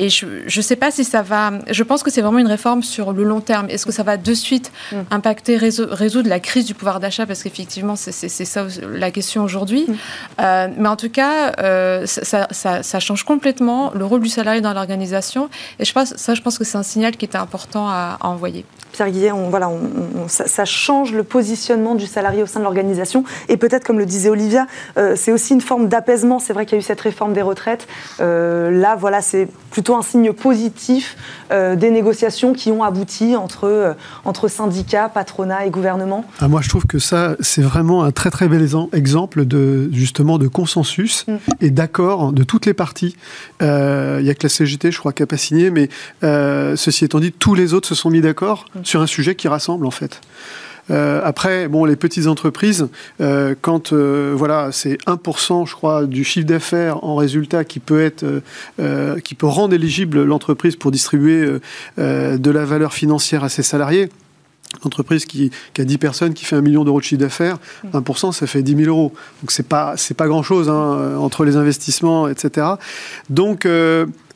[0.10, 0.26] Je
[0.58, 1.52] ne sais pas si ça va.
[1.70, 3.68] Je pense que c'est vraiment une réforme sur le long terme.
[3.70, 4.72] Est-ce que ça va de suite
[5.12, 7.26] impacter, résoudre la crise du pouvoir d'achat?
[7.26, 9.88] Parce qu'effectivement, c'est ça la question aujourd'hui.
[10.42, 14.74] Euh, mais en tout cas, euh, ça, ça, change complètement le rôle du salarié dans
[14.74, 15.50] l'organisation.
[15.80, 18.66] Et je pense, ça, je pense que c'est un signal qui était important à, envoyer.
[18.94, 19.70] Pierre Guillet, on, voilà,
[20.28, 23.26] ça, change le positionnement du salarié au sein de l'organisation.
[23.50, 26.40] Et peut-être, comme le disait Olivia, euh, c'est aussi une forme d'apaisement.
[26.40, 27.88] C'est vrai qu'il y a eu cette réforme des retraites.
[28.20, 31.18] là, voilà, c'est plutôt un signe positif
[31.52, 36.26] des négociations qui ont abouti entre, entre syndicats, patronat et gouvernement.
[36.40, 40.38] Ah, moi, je trouve que ça, c'est vraiment un très très bel exemple de justement
[40.38, 41.36] de consensus mm.
[41.62, 43.16] et d'accord de toutes les parties.
[43.62, 45.90] Euh, il n'y a que la CGT, je crois, qui n'a pas signé, mais
[46.24, 48.83] euh, ceci étant dit, tous les autres se sont mis d'accord mm.
[48.88, 50.22] Sur un sujet qui rassemble en fait.
[50.92, 52.88] Euh, après, bon, les petites entreprises,
[53.62, 58.26] quand voilà, c'est 1%, je crois, du chiffre d'affaires en résultat qui peut être,
[59.24, 61.60] qui peut rendre éligible l'entreprise pour distribuer
[61.98, 64.10] de la valeur financière à ses salariés
[64.84, 67.58] entreprise qui, a 10 personnes, qui fait un million d'euros de chiffre d'affaires,
[67.94, 69.14] 1%, ça fait 10 000 euros.
[69.42, 72.68] Donc c'est pas c'est pas grand chose hein, entre les investissements, etc.
[73.30, 73.68] Donc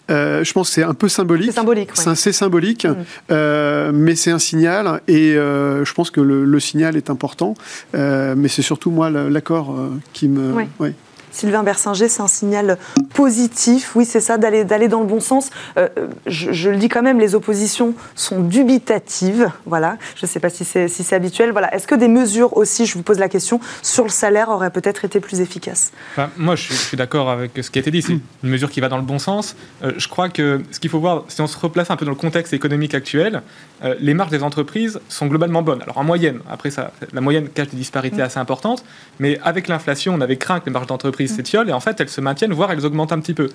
[0.10, 1.52] euh, euh, je pense que c'est un peu symbolique.
[1.52, 1.90] C'est symbolique.
[1.94, 2.96] C'est assez symbolique, mm.
[3.32, 7.54] euh, mais c'est un signal et je pense que le, signal est important.
[7.94, 9.76] mais c'est surtout moi l'accord
[10.14, 10.54] qui me.
[10.80, 10.94] Oui.
[11.38, 12.80] Sylvain Bersinger, c'est un signal
[13.14, 13.96] positif.
[13.96, 15.52] Oui, c'est ça, d'aller dans le bon sens.
[15.78, 15.88] Euh,
[16.26, 19.52] je, le dis quand même, les oppositions sont dubitatives.
[19.68, 21.52] Voilà, je ne sais pas si c'est si habituel.
[21.52, 24.72] Voilà, est-ce que des mesures aussi, je vous pose la question, sur le salaire auraient
[24.72, 25.92] peut-être été plus efficaces?
[26.38, 28.02] Moi, je suis, d'accord avec ce qui a été dit.
[28.02, 29.56] C'est une mesure qui va dans le bon sens.
[29.84, 32.12] Euh, je crois que ce qu'il faut voir, si on se replace un peu dans
[32.12, 33.44] le contexte économique actuel,
[33.84, 35.84] euh, les marges des entreprises sont globalement bonnes.
[35.84, 38.22] Alors en moyenne, après ça, la moyenne cache des disparités mm.
[38.22, 38.84] assez importantes,
[39.20, 42.10] mais avec l'inflation, on avait craint que les marges d'entreprise s'étiolent et en fait elles
[42.10, 43.50] se maintiennent, voire elles augmentent un petit peu.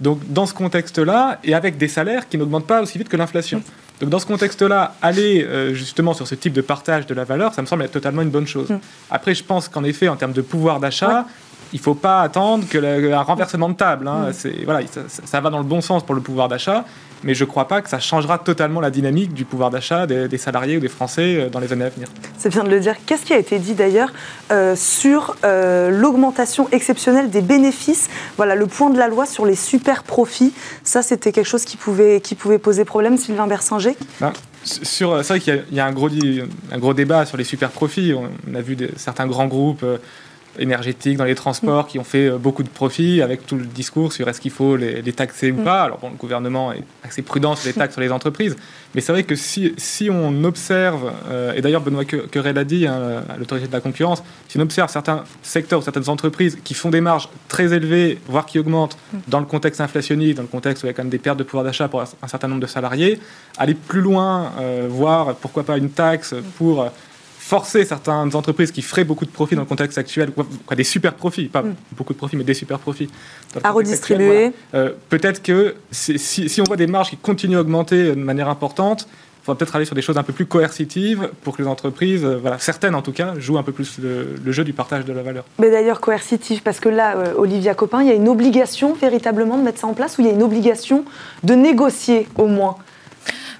[0.00, 3.62] Donc dans ce contexte-là, et avec des salaires qui n'augmentent pas aussi vite que l'inflation.
[4.00, 7.54] Donc dans ce contexte-là, aller euh, justement sur ce type de partage de la valeur,
[7.54, 8.70] ça me semble être totalement une bonne chose.
[8.70, 8.78] Mm.
[9.10, 11.26] Après, je pense qu'en effet, en termes de pouvoir d'achat,
[11.72, 14.06] il ne faut pas attendre que le, un renversement de table.
[14.06, 14.30] Hein.
[14.30, 14.64] Mm.
[14.64, 16.84] Voilà, ça, ça, va dans le bon sens pour le pouvoir d'achat
[17.22, 20.38] mais je ne crois pas que ça changera totalement la dynamique du pouvoir d'achat des,
[20.38, 22.08] salariés ou des Français euh, dans les années à venir.
[22.38, 22.94] C'est bien de le dire.
[23.06, 24.12] Qu'est-ce qui a été dit d'ailleurs
[24.50, 28.08] euh, sur euh, l'augmentation exceptionnelle des bénéfices?
[28.36, 30.52] Voilà, le point de la loi sur les super profits.
[30.84, 33.96] Ça, c'était quelque chose qui pouvait, qui pouvait poser problème, Sylvain Bersinger?
[34.20, 34.32] Ben,
[34.64, 36.08] c'est vrai qu'il y, a un gros,
[36.72, 38.12] un gros débat sur les super profits.
[38.14, 39.84] On a vu certains grands groupes
[40.58, 44.12] énergétiques, dans les transports, qui ont fait euh, beaucoup de profits, avec tout le discours
[44.12, 45.64] sur est-ce qu'il faut les, taxer ou mm.
[45.64, 45.82] pas.
[45.82, 48.56] Alors bon, le gouvernement est assez prudent sur les taxes sur les entreprises,
[48.94, 52.86] mais c'est vrai que si, si on observe, euh, et d'ailleurs Benoît Querel l'a dit
[52.86, 56.74] hein, à l'autorité de la concurrence, si on observe certains secteurs ou certaines entreprises qui
[56.74, 59.18] font des marges très élevées, voire qui augmentent mm.
[59.28, 61.38] dans le contexte inflationniste, dans le contexte où il y a quand même des pertes
[61.38, 63.20] de pouvoir d'achat pour un certain nombre de salariés,
[63.56, 66.90] aller plus loin, euh, voir pourquoi pas une taxe pour
[67.48, 71.14] forcer certaines entreprises qui feraient beaucoup de profits dans le contexte actuel, quoi, des super
[71.14, 71.74] profits, pas mm.
[71.96, 73.08] beaucoup de profits, mais des super profits.
[73.64, 74.52] À redistribuer.
[74.74, 79.08] Euh, peut-être que si, on voit des marges qui continuent à augmenter de manière importante,
[79.08, 82.22] il faudra peut-être aller sur des choses un peu plus coercitives pour que les entreprises,
[82.22, 85.14] euh, voilà, certaines en tout cas, jouent un peu plus le, jeu du partage de
[85.14, 85.44] la valeur.
[85.58, 89.56] Mais d'ailleurs coercitif, parce que là, euh, Olivia Copin, il y a une obligation véritablement
[89.56, 91.06] de mettre ça en place ou il y a une obligation
[91.44, 92.76] de négocier au moins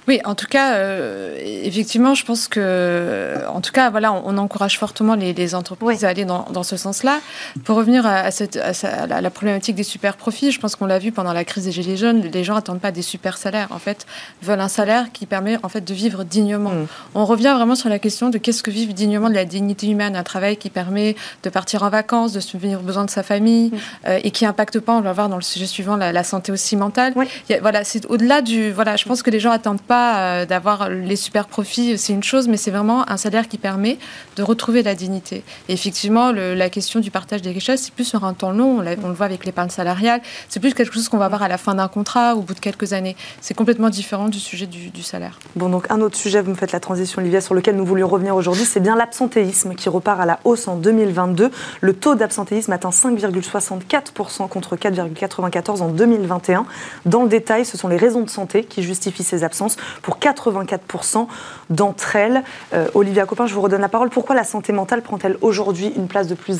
[0.09, 4.79] Oui, en tout cas, euh, effectivement, je pense que, en tout cas, voilà, on, encourage
[4.79, 7.19] fortement les, entreprises à aller dans, ce sens-là.
[7.63, 11.11] Pour revenir à, cette, à, la problématique des super profits, je pense qu'on l'a vu
[11.11, 13.67] pendant la crise des gilets jaunes, les gens n'attendent pas des super salaires.
[13.69, 14.07] En fait,
[14.41, 16.71] veulent un salaire qui permet en fait de vivre dignement.
[16.71, 16.87] Mm.
[17.13, 20.15] On revient vraiment sur la question de qu'est-ce que vivre dignement de la dignité humaine,
[20.15, 23.69] un travail qui permet de partir en vacances, de subvenir aux besoins de sa famille
[23.69, 23.77] mm.
[24.07, 26.75] euh, et qui impacte pas, on va voir dans le sujet suivant, la, santé aussi
[26.75, 27.13] mentale.
[27.61, 31.15] voilà, c'est au-delà du, voilà, je pense que les gens attendent pas euh, d'avoir les
[31.15, 33.97] super profits, c'est une chose, mais c'est vraiment un salaire qui permet
[34.35, 35.43] de retrouver la dignité.
[35.67, 38.79] Et effectivement, la question du partage des richesses, c'est plus sur un temps long.
[38.79, 40.21] On, le voit avec l'épargne salariale.
[40.49, 42.59] C'est plus quelque chose qu'on va voir à la fin d'un contrat au bout de
[42.59, 43.15] quelques années.
[43.41, 45.39] C'est complètement différent du sujet du, salaire.
[45.55, 48.07] Bon, donc un autre sujet, vous me faites la transition, Olivia, sur lequel nous voulions
[48.07, 51.51] revenir aujourd'hui, c'est bien l'absentéisme qui repart à la hausse en 2022.
[51.81, 56.65] Le taux d'absentéisme atteint 5,64% contre 4,94% en 2021.
[57.05, 61.27] Dans le détail, ce sont les raisons de santé qui justifient ces absences pour 84%
[61.69, 62.43] d'entre elles.
[62.73, 64.09] Euh, Olivia Copin, je vous redonne la parole.
[64.09, 66.59] Pourquoi la santé mentale prend-elle aujourd'hui une place de plus,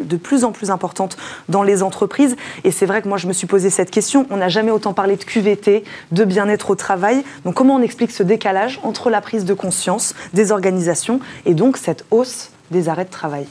[0.00, 1.16] de plus en plus importante
[1.48, 2.36] dans les entreprises?
[2.64, 4.26] Et c'est vrai que moi, je me suis posé cette question.
[4.30, 7.24] On n'a jamais autant parlé de QVT, de bien-être au travail.
[7.44, 11.76] Donc comment on explique ce décalage entre la prise de conscience des organisations et donc
[11.76, 13.46] cette hausse des arrêts de travail?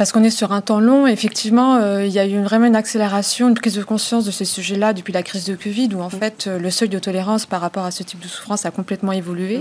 [0.00, 1.06] Parce qu'on est sur un temps long.
[1.06, 4.46] Effectivement, euh, il y a eu vraiment une accélération, une prise de conscience de ces
[4.46, 7.60] sujets-là depuis la crise de Covid, où en fait euh, le seuil de tolérance par
[7.60, 9.60] rapport à ce type de souffrance a complètement évolué.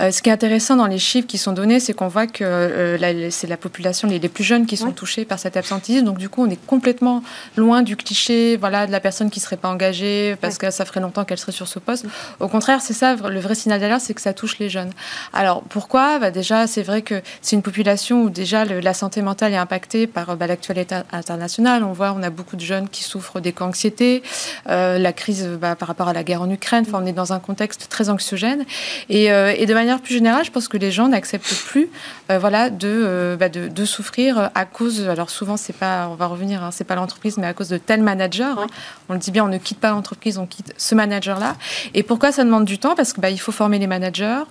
[0.00, 2.98] Euh, ce qui est intéressant dans les chiffres qui sont donnés, c'est qu'on voit que
[3.30, 6.06] c'est la population les, plus jeunes qui sont touchés par cet absentéisme.
[6.06, 7.22] Donc du coup, on est complètement
[7.56, 10.98] loin du cliché, voilà, de la personne qui serait pas engagée parce que ça ferait
[10.98, 12.04] longtemps qu'elle serait sur ce poste.
[12.40, 14.90] Au contraire, c'est ça le vrai signal d'alerte, c'est que ça touche les jeunes.
[15.32, 16.18] Alors pourquoi?
[16.18, 20.06] Bah, Déjà, c'est vrai que c'est une population où déjà la santé mentale est impacté
[20.06, 21.84] par bah, l'actualité internationale.
[21.84, 24.22] On voit, on a beaucoup de jeunes qui souffrent d'éco-anxiété,
[24.66, 26.84] euh, la crise bah, par rapport à la guerre en Ukraine.
[26.88, 28.64] Enfin, on est dans un contexte très anxiogène.
[29.10, 31.90] Et, euh, et de manière plus générale, je pense que les gens n'acceptent plus,
[32.30, 35.06] euh, voilà, de, bah, de, de, souffrir à cause.
[35.06, 37.76] Alors souvent, c'est pas, on va revenir, hein, c'est pas l'entreprise, mais à cause de
[37.76, 38.58] tel manager.
[38.58, 38.66] Hein.
[39.10, 41.56] On le dit bien, on ne quitte pas l'entreprise, on quitte ce manager-là.
[41.92, 42.94] Et pourquoi ça demande du temps?
[42.94, 44.44] Parce que bah, il faut former les managers.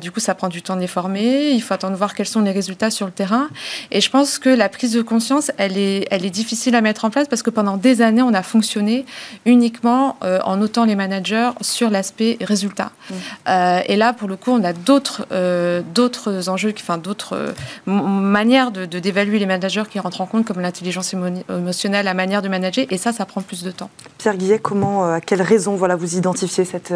[0.00, 1.52] du coup, ça prend du temps de les former.
[1.52, 3.48] Il faut attendre de voir quels sont les résultats sur le terrain.
[3.92, 7.04] Et je pense que la prise de conscience, elle est, elle est difficile à mettre
[7.04, 9.04] en place parce que pendant des années, on a fonctionné
[9.46, 12.90] uniquement euh, en notant les managers sur l'aspect résultat.
[12.90, 13.14] Mmh.
[13.48, 17.54] Euh, et là, pour le coup, on a d'autres euh, d'autres enjeux, enfin d'autres
[17.86, 22.48] manières de, d'évaluer les managers qui rentrent en compte, comme l'intelligence émotionnelle, la manière de
[22.48, 22.86] manager.
[22.90, 23.90] Et ça, ça prend plus de temps.
[24.18, 26.94] Pierre Guillet, comment, à quelles raisons voilà, vous identifiez cette,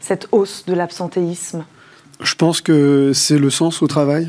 [0.00, 1.64] cette hausse de l'absentéisme?
[2.22, 4.28] Je pense que c'est le sens au travail.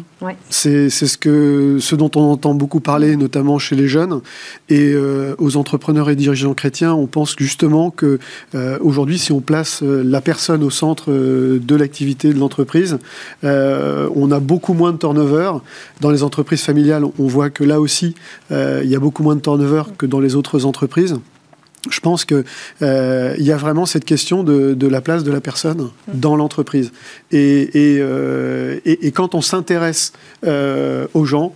[0.49, 4.21] C'est ce, que, ce dont on entend beaucoup parler, notamment chez les jeunes.
[4.69, 8.19] Et euh, aux entrepreneurs et dirigeants chrétiens, on pense justement que
[8.55, 12.97] euh, aujourd'hui, si on place euh, la personne au centre de l'activité de l'entreprise,
[13.43, 15.51] on a beaucoup moins de turnover.
[16.01, 18.15] Dans les entreprises familiales, on voit que là aussi,
[18.51, 21.19] il y a beaucoup moins de turnover que dans les autres entreprises
[21.89, 22.43] je pense qu'il
[22.81, 26.91] euh, y a vraiment cette question de, la place de la personne dans l'entreprise.
[27.31, 28.79] Et, euh,
[29.13, 30.13] quand on s'intéresse
[30.45, 31.53] euh, aux gens,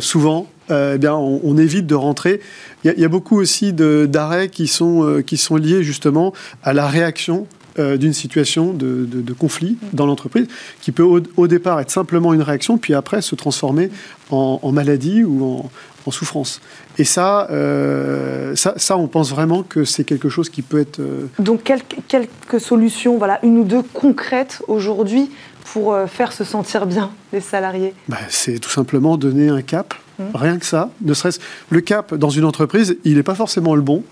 [0.00, 2.40] souvent, eh bien, on, évite de rentrer.
[2.84, 6.32] Il y, a beaucoup aussi d'arrêts qui, sont qui sont liés justement
[6.64, 7.46] à la réaction
[7.78, 10.48] d'une situation de, conflit dans l'entreprise,
[10.80, 13.90] qui peut au, départ être simplement une réaction, puis après se transformer
[14.30, 15.70] en maladie ou en,
[16.06, 16.60] en souffrance.
[16.98, 21.00] Et ça, euh, ça, ça, on pense vraiment que c'est quelque chose qui peut être...
[21.00, 21.62] Euh, Donc
[22.08, 25.30] quelques solutions, voilà, une ou deux concrètes aujourd'hui
[25.72, 27.94] pour euh, faire se sentir bien les salariés?
[28.08, 30.24] Bah, C'est tout simplement donner un cap, mmh.
[30.34, 30.90] rien que ça.
[31.02, 34.02] Ne serait-ce le cap dans une entreprise, il n'est pas forcément le bon,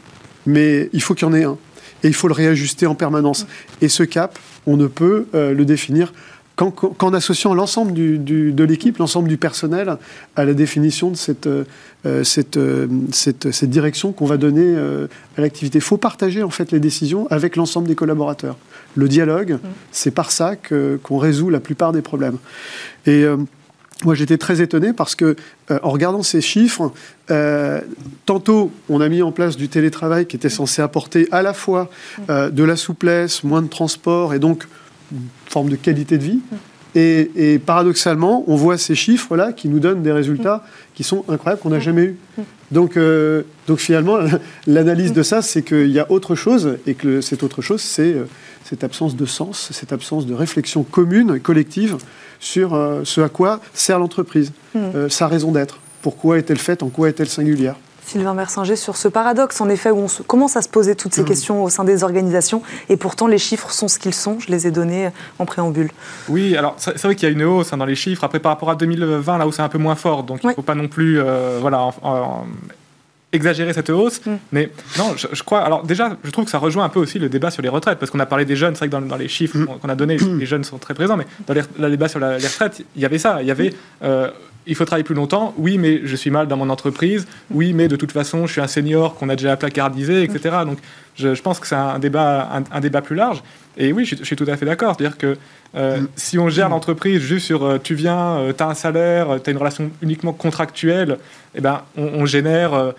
[0.47, 1.59] mais il faut qu'il y en ait un.
[2.05, 3.43] Et il faut le réajuster en permanence.
[3.45, 3.85] Mmh.
[3.85, 6.12] Et ce cap, on ne peut le définir
[6.59, 9.97] qu'en associant l'ensemble de l'équipe, l'ensemble du personnel
[10.35, 11.64] à la définition de cette, euh,
[12.05, 15.79] euh, cette, direction qu'on va donner euh, à l'activité.
[15.79, 18.57] Il faut partager en fait les décisions avec l'ensemble des collaborateurs.
[18.97, 19.68] Le dialogue, mmh.
[19.92, 22.38] c'est par ça qu'on résout la plupart des problèmes.
[23.07, 23.25] Et
[24.05, 25.37] moi, j'étais très étonné parce que,
[25.71, 26.92] en regardant ces chiffres,
[28.27, 31.90] tantôt, on a mis en place du télétravail qui était censé apporter à la fois
[32.18, 32.49] mmh.
[32.51, 34.66] de la souplesse, moins de transport et donc
[35.49, 36.41] forme de qualité de vie.
[36.95, 41.71] Et, paradoxalement, on voit ces chiffres-là qui nous donnent des résultats qui sont incroyables, qu'on
[41.71, 42.17] n'a jamais eu.
[42.71, 44.19] Donc, euh, donc finalement,
[44.67, 48.15] l'analyse de ça, c'est qu'il y a autre chose, et que cette autre chose, c'est
[48.15, 48.25] euh,
[48.65, 51.99] cette absence de sens, cette absence de réflexion commune, collective,
[52.41, 54.53] sur euh, ce à quoi sert l'entreprise,
[55.09, 55.81] sa raison d'être.
[56.03, 56.83] Pourquoi est-elle faite?
[56.83, 57.77] En quoi est-elle singulière?
[58.09, 61.23] Sylvain Mersinger, sur ce paradoxe, en effet, où on commence à se poser toutes ces
[61.23, 61.27] mmh.
[61.27, 64.66] questions au sein des organisations, et pourtant les chiffres sont ce qu'ils sont, je les
[64.66, 65.90] ai donnés en préambule.
[66.29, 68.53] Oui, alors c'est vrai qu'il y a une hausse hein, dans les chiffres, après par
[68.53, 70.75] rapport à 2020, là où c'est un peu moins fort, donc il ne faut pas
[70.75, 71.90] non plus euh, voilà,
[73.33, 74.25] exagérer cette hausse.
[74.25, 74.37] Mm.
[74.53, 75.61] Mais non, je, crois.
[75.61, 77.99] Alors, déjà, je trouve que ça rejoint un peu aussi le débat sur les retraites,
[77.99, 78.75] parce qu'on a parlé des jeunes.
[78.75, 79.66] C'est vrai que dans, les chiffres mm.
[79.81, 82.47] qu'on a donnés, les jeunes sont très présents, mais dans le débat sur la, les
[82.47, 83.42] retraites, il y avait ça.
[83.42, 83.75] Il y avait.
[84.03, 84.31] Euh,
[84.69, 85.55] il faut travailler plus longtemps.
[85.57, 87.27] Oui, mais je suis mal dans mon entreprise.
[87.51, 90.59] Oui, mais de toute façon, je suis un senior qu'on a déjà placardisé, etc.
[90.65, 90.79] Donc,
[91.19, 93.43] je, pense que c'est un débat, un, débat plus large.
[93.77, 94.95] Et oui, je, je suis tout à fait d'accord.
[94.97, 95.37] C'est-à-dire que
[95.77, 99.39] euh, si on gère l'entreprise juste sur euh, tu viens, euh, tu as un salaire,
[99.43, 101.19] tu as une relation uniquement contractuelle,
[101.55, 102.93] eh ben, on, génère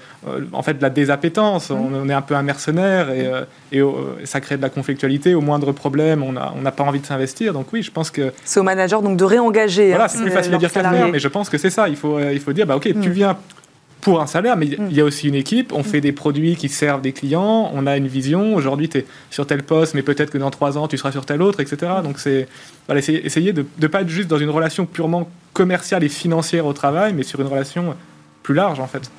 [0.52, 3.30] en fait de la désappétence, on, est un peu un mercenaire et,
[3.72, 3.82] et
[4.26, 5.34] ça crée de la conflictualité.
[5.36, 7.54] Au moindre problème, on n'a pas envie de s'investir.
[7.54, 8.34] Donc oui, je pense que...
[8.44, 9.90] C'est au manager donc de réengager.
[9.90, 11.88] Voilà, c'est plus facile à dire qu'à faire, mais je pense que c'est ça.
[11.88, 13.12] Il faut, il faut dire, bah, ok, tu mm.
[13.12, 13.38] viens
[14.02, 16.70] pour un salaire, mais il y a aussi une équipe, on fait des produits qui
[16.70, 20.32] servent des clients, on a une vision, aujourd'hui tu es sur tel poste, mais peut-être
[20.32, 21.92] que dans trois ans tu seras sur tel autre, etc.
[22.04, 22.48] Donc c'est
[22.88, 26.74] voilà, essayer de ne pas être juste dans une relation purement commerciale et financière au
[26.74, 27.96] travail, mais sur une relation
[28.42, 29.12] plus large en fait.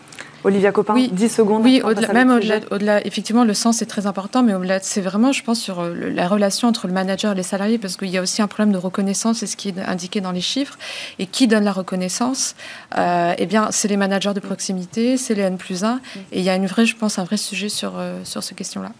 [0.44, 1.62] Olivia Copin, oui, 10 secondes.
[1.62, 2.30] Oui, même
[2.70, 5.94] au-delà, effectivement, le sens est très important, mais au-delà, c'est vraiment, je pense, sur euh,
[5.94, 8.72] la relation entre le manager et les salariés, parce qu'il y a aussi un problème
[8.72, 10.78] de reconnaissance, c'est ce qui est indiqué dans les chiffres.
[11.18, 12.54] Et qui donne la reconnaissance?
[12.96, 16.00] Euh, Eh bien, c'est les managers de proximité, c'est les N plus 1,
[16.32, 18.54] et il y a une vraie, je pense, un vrai sujet sur, euh, sur ces
[18.54, 18.92] questions-là.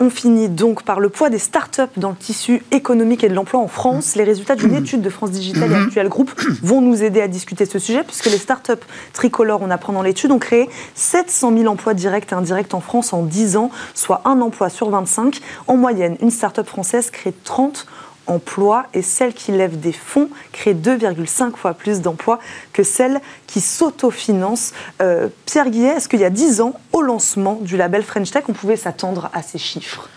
[0.00, 3.60] On finit donc par le poids des startups dans le tissu économique et de l'emploi
[3.60, 4.14] en France.
[4.14, 5.86] Les résultats d'une étude de France Digital et mhm.
[5.86, 6.30] Actuel Group
[6.62, 8.72] vont nous aider à discuter ce sujet, puisque les startups
[9.12, 13.12] tricolores, on apprend dans l'étude, ont créé 700 000 emplois directs et indirects en France
[13.12, 15.40] en 10 ans, soit un emploi sur 25.
[15.66, 17.86] En moyenne, une startup française crée 30
[18.28, 22.38] emplois et celle qui lève des fonds crée 2,5 fois plus d'emplois
[22.72, 24.72] que celle qui s'autofinancent.
[25.02, 28.44] Euh, Pierre Guillet, est-ce qu'il y a 10 ans, au lancement du label French Tech,
[28.48, 30.08] on pouvait s'attendre à ces chiffres?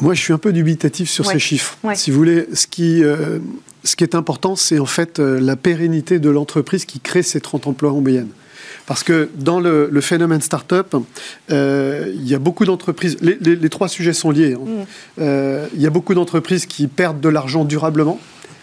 [0.00, 1.76] Moi, je suis un peu dubitatif sur ces chiffres.
[1.94, 3.38] Si vous voulez, ce qui, euh,
[3.84, 7.40] ce qui est important, c'est en fait euh, la pérennité de l'entreprise qui crée ces
[7.40, 8.28] 30 emplois en moyenne.
[8.86, 10.94] Parce que dans le, phénomène start-up,
[11.50, 13.16] euh, il y a beaucoup d'entreprises.
[13.20, 14.54] Les, trois sujets sont liés.
[14.54, 14.64] Hein.
[14.64, 14.84] Mm.
[15.20, 18.20] Euh, il y a beaucoup d'entreprises qui perdent de l'argent durablement.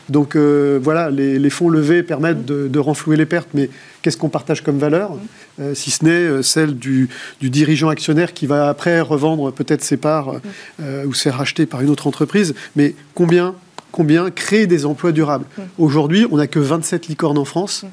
[0.09, 3.69] Donc euh, voilà, les, fonds levés permettent de, renflouer les pertes, mais
[4.01, 5.11] qu'est-ce qu'on partage comme valeur?
[5.57, 5.75] Mm.
[5.75, 7.09] Si ce n'est celle du,
[7.41, 10.33] dirigeant actionnaire qui va après revendre peut-être ses parts
[10.79, 10.83] mm.
[11.05, 12.55] ou se faire racheter par une autre entreprise.
[12.75, 13.55] Mais combien,
[13.91, 15.45] combien créer des emplois durables?
[15.77, 17.85] Aujourd'hui, on n'a que 27 licornes en France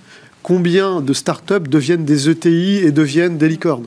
[0.46, 3.86] combien de startups deviennent des ETI et deviennent des licornes.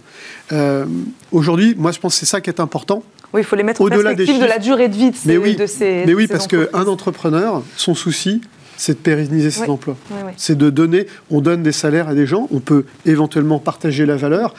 [0.51, 0.85] Euh,
[1.31, 3.01] aujourd'hui, moi, je pense que c'est ça qui est important.
[3.33, 5.37] Oui, il faut les mettre en perspective de la durée de vie de ces, mais
[5.37, 8.41] oui, de ces Mais oui, parce qu'un entrepreneur, son souci,
[8.75, 9.95] c'est de pérenniser ses emplois.
[10.35, 14.17] c'est de donner, on donne des salaires à des gens, on peut éventuellement partager la
[14.17, 14.53] valeur,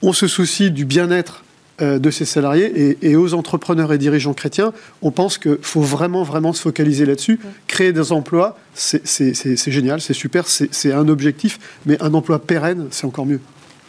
[0.00, 1.43] on se soucie du bien-être
[1.80, 6.52] de ses salariés et, aux entrepreneurs et dirigeants chrétiens, on pense qu'il faut vraiment, vraiment
[6.52, 7.40] se focaliser là-dessus.
[7.66, 13.06] Créer des emplois, c'est génial, c'est super, c'est un objectif, mais un emploi pérenne, c'est
[13.06, 13.40] encore mieux.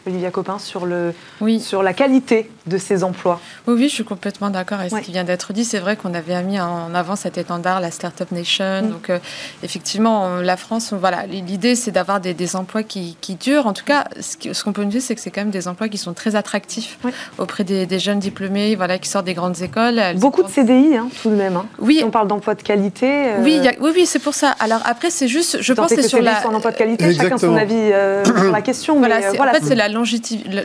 [0.08, 1.60] Olivia Copin, sur, le, oui.
[1.60, 3.40] sur la qualité de ces emplois.
[3.68, 5.66] Oui, oui, je suis complètement d'accord avec ce qui vient d'être dit.
[5.66, 8.84] C'est vrai qu'on avait mis en avant cet étendard, la Startup Nation.
[8.84, 8.90] Mm.
[8.90, 9.20] Donc, euh,
[9.64, 13.68] effectivement, la France, voilà, l'idée, c'est d'avoir des, emplois qui, durent.
[13.68, 15.90] En tout cas, ce qu'on peut nous dire, c'est que c'est quand même des emplois
[15.90, 16.98] qui sont très attractifs
[17.38, 20.02] auprès des, jeunes diplômés voilà, qui sortent des grandes écoles.
[20.18, 21.56] Beaucoup de CDI, hein, tout de même.
[21.56, 21.66] Hein.
[21.80, 22.02] Oui.
[22.06, 23.08] on parle d'emplois de qualité.
[23.08, 24.56] Euh, oui, oui, oui, c'est pour ça.
[24.60, 26.42] Alors, après, c'est juste, je pense que c'est sur la.
[26.42, 28.98] Sur emploi de qualité, chacun son avis euh, sur la question.
[28.98, 29.88] Voilà, en fait, c'est la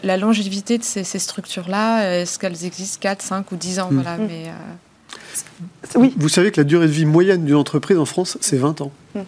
[0.02, 3.94] la longévité de ces, structures-là, est-ce qu'elles existent 4, 5 ou 10 ans mm.
[3.94, 4.26] voilà, mm.
[4.26, 6.14] mais, euh, oui.
[6.16, 8.92] Vous savez que la durée de vie moyenne d'une entreprise en France, c'est 20 ans.
[9.14, 9.20] Mm.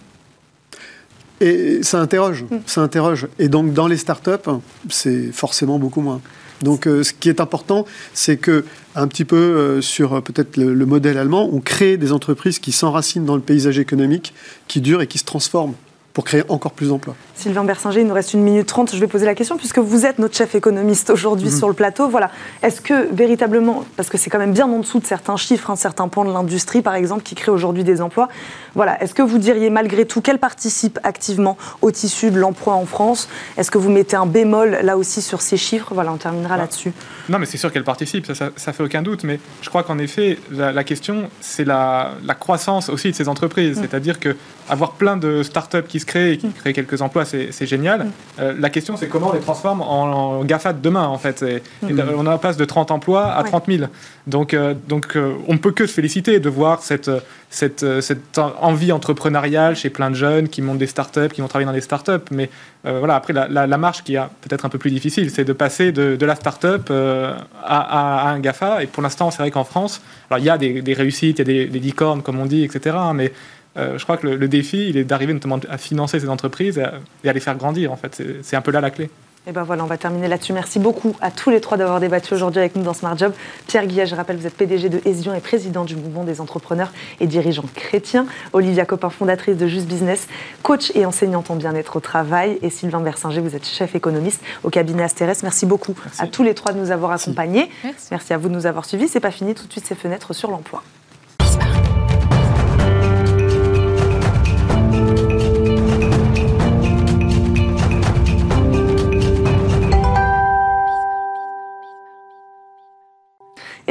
[1.41, 3.27] Et ça interroge, ça interroge.
[3.41, 4.49] Et donc dans les startups,
[4.89, 6.21] c'est forcément beaucoup moins.
[6.63, 7.85] Donc euh, ce qui est important,
[8.15, 12.61] c'est que un petit peu euh, sur peut-être le, modèle allemand, on crée des entreprises
[12.61, 14.35] qui s'enracinent dans le paysage économique,
[14.69, 15.75] qui durent et qui se transforment
[16.13, 17.15] pour créer encore plus d'emplois.
[17.35, 18.95] Sylvain Bersinger, il nous reste une minute trente.
[18.95, 21.57] Je vais poser la question, puisque vous êtes notre chef économiste aujourd'hui mhm.
[21.57, 22.09] sur le plateau.
[22.09, 22.31] Voilà.
[22.63, 25.77] Est-ce que véritablement, parce que c'est quand même bien en dessous de certains chiffres, hein,
[25.77, 28.29] certain pans de l'industrie, par exemple, qui crée aujourd'hui des emplois,
[28.75, 29.03] voilà.
[29.03, 33.29] Est-ce que vous diriez malgré tout qu'elle participe activement au tissu de l'emploi en France?
[33.57, 35.93] Est-ce que vous mettez un bémol là aussi sur ces chiffres?
[35.95, 36.93] Voilà, on terminera là-dessus.
[37.29, 39.25] Non, mais c'est sûr qu'elle participe, ça, ça, fait aucun doute.
[39.25, 43.79] Mais je crois qu'en effet, la, question, c'est la, croissance aussi de ces entreprises.
[43.79, 43.81] Mm.
[43.83, 44.37] C'est-à-dire que
[44.69, 48.07] avoir plein de startups qui se créent et qui créent quelques emplois, c'est génial.
[48.39, 51.45] la question, c'est comment on les transforme en, GAFA de demain, en fait.
[51.83, 53.85] on a passe de 30 emplois à 30 000.
[54.27, 54.57] Donc,
[54.89, 55.17] donc
[55.49, 57.11] on ne peut que se féliciter de voir cette,
[57.51, 61.67] cette, cette envie entrepreneuriale chez plein de jeunes qui montent des startups, qui vont travailler
[61.67, 62.25] dans des startups.
[62.31, 62.51] Mais
[62.85, 65.93] voilà, après, la, la, marche qui est peut-être un peu plus difficile, c'est de passer
[65.93, 68.83] de, de la startup à, à, un GAFA.
[68.83, 71.43] Et pour l'instant, c'est vrai qu'en France, alors il y a des, réussites, il y
[71.43, 72.97] a des, des, licornes, comme on dit, etc.
[73.15, 73.33] Mais
[73.77, 76.79] euh, je crois que le, défi, il est d'arriver notamment à financer ces entreprises
[77.25, 78.23] et à, les faire grandir, en fait.
[78.43, 79.11] C'est un peu là la clé.
[79.45, 80.53] Et ben voilà, on va terminer là-dessus.
[80.53, 83.33] Merci beaucoup à tous les trois d'avoir débattu aujourd'hui avec nous dans Smart Job.
[83.67, 86.93] Pierre Guillet, je rappelle, vous êtes PDG de Esion et président du mouvement des entrepreneurs
[87.19, 88.27] et dirigeants chrétiens.
[88.53, 90.29] Olivia Copin, fondatrice de Just Business,
[90.63, 92.61] coach et enseignante en bien-être au travail.
[92.63, 95.35] Et Sylvain Bersinger, vous êtes chef économiste au cabinet Asteres.
[95.43, 97.69] Merci beaucoup à tous les trois de nous avoir accompagnés.
[97.83, 98.09] Merci.
[98.13, 99.09] Merci à vous de nous avoir suivis.
[99.09, 100.85] C'est pas fini, tout de suite ces fenêtres sur l'emploi.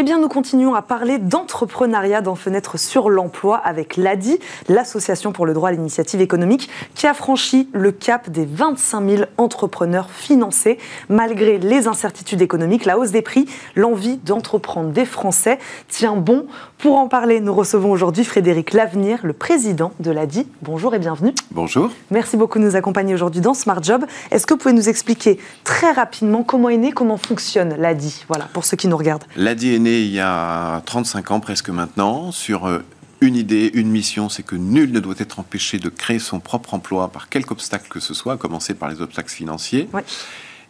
[0.01, 5.45] Eh bien, nous continuons à parler d'entrepreneuriat dans Fenêtre sur l'emploi avec l'ADI, l'Association pour
[5.45, 10.79] le droit à l'initiative économique, qui a franchi le cap des 25 000 entrepreneurs financés.
[11.07, 13.45] Malgré les incertitudes économiques, la hausse des prix,
[13.75, 16.47] l'envie d'entreprendre des Français tient bon.
[16.81, 20.47] Pour en parler, nous recevons aujourd'hui Frédéric Lavenir, le président de l'ADI.
[20.63, 21.31] Bonjour et bienvenue.
[21.51, 21.91] Bonjour.
[22.09, 24.03] Merci beaucoup de nous accompagner aujourd'hui dans Smart Job.
[24.31, 28.45] Est-ce que vous pouvez nous expliquer très rapidement comment est né, comment fonctionne l'ADI Voilà,
[28.45, 29.25] pour ceux qui nous regardent.
[29.35, 32.79] L'ADI est né il y a 35 ans presque maintenant sur euh,
[33.21, 36.73] une idée, une mission, c'est que nul ne doit être empêché de créer son propre
[36.73, 39.87] emploi par quelque obstacle que ce soit, à commencer par les obstacles financiers.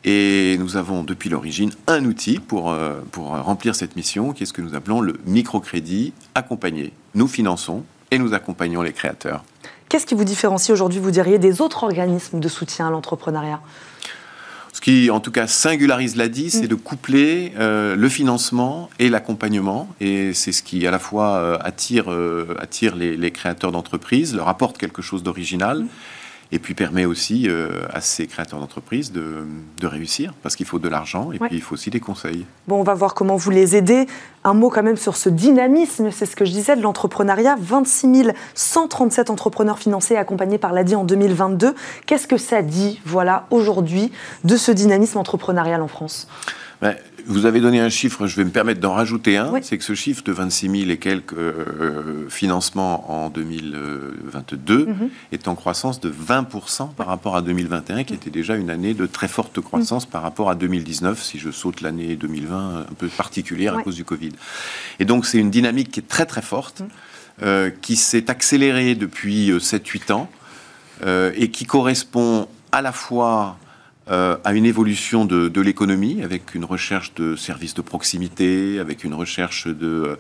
[0.04, 4.46] Et nous avons depuis l'origine un outil pour, euh, pour remplir cette mission, qui est
[4.46, 6.92] ce que nous appelons le microcrédit accompagné.
[7.14, 9.44] Nous finançons et nous accompagnons les créateurs.
[9.90, 13.62] Qu'est-ce qui vous différencie aujourd'hui, vous diriez, des autres organismes de soutien à l'entrepreneuriat?
[14.74, 16.68] Ce qui, en tout cas, singularise l'ADI, c'est mm.
[16.68, 19.90] de coupler euh, le financement et l'accompagnement.
[20.00, 24.48] Et c'est ce qui, à la fois, euh, attire, euh, attire les, créateurs d'entreprises, leur
[24.48, 25.86] apporte quelque chose d'original.
[26.54, 29.46] Et puis permet aussi euh, à ces créateurs d'entreprises de,
[29.84, 32.46] réussir, parce qu'il faut de l'argent et puis il faut aussi des conseils.
[32.68, 34.06] Bon, on va voir comment vous les aidez.
[34.44, 37.56] Un mot quand même sur ce dynamisme, c'est ce que je disais, de l'entrepreneuriat.
[37.60, 41.76] 26 137 entrepreneurs financés et accompagnés par l'ADI en 2022.
[42.06, 44.12] Qu'est-ce que ça dit, voilà, aujourd'hui,
[44.44, 46.28] de ce dynamisme entrepreneurial en France?
[46.82, 46.96] Ben,
[47.26, 49.54] vous avez donné un chiffre, je vais me permettre d'en rajouter un.
[49.62, 55.10] C'est que ce chiffre de 26 000 et quelques euh, financements en 2022 mhm.
[55.32, 59.06] est en croissance de 20% par rapport à 2021, qui était déjà une année de
[59.06, 63.78] très forte croissance par rapport à 2019, si je saute l'année 2020 un peu particulière
[63.78, 64.32] à cause du Covid.
[65.00, 66.88] Et donc c'est une dynamique qui est très très forte, mhm.
[67.44, 70.30] euh, qui s'est accélérée depuis 7-8 euh, ans
[71.36, 73.58] et qui correspond à la fois
[74.10, 79.14] euh, à une évolution de, l'économie, avec une recherche de services de proximité, avec une
[79.14, 80.18] recherche de,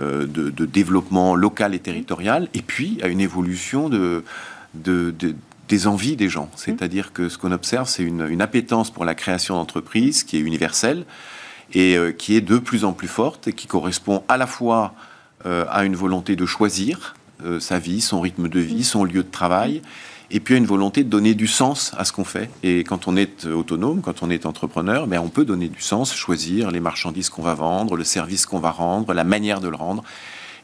[0.00, 4.22] euh, développement local et territorial, et puis à une évolution de,
[5.68, 6.48] des envies des gens.
[6.54, 11.04] C'est-à-dire que ce qu'on observe, c'est une, appétence pour la création d'entreprises qui est universelle
[11.72, 14.94] et euh, qui est de plus en plus forte et qui correspond à la fois
[15.44, 17.14] à une volonté de choisir
[17.60, 19.82] sa vie, son rythme de vie, son lieu de travail
[20.34, 22.50] et puis une volonté de donner du sens à ce qu'on fait.
[22.64, 26.12] Et quand on est autonome, quand on est entrepreneur, ben on peut donner du sens,
[26.12, 29.76] choisir les marchandises qu'on va vendre, le service qu'on va rendre, la manière de le
[29.76, 30.02] rendre.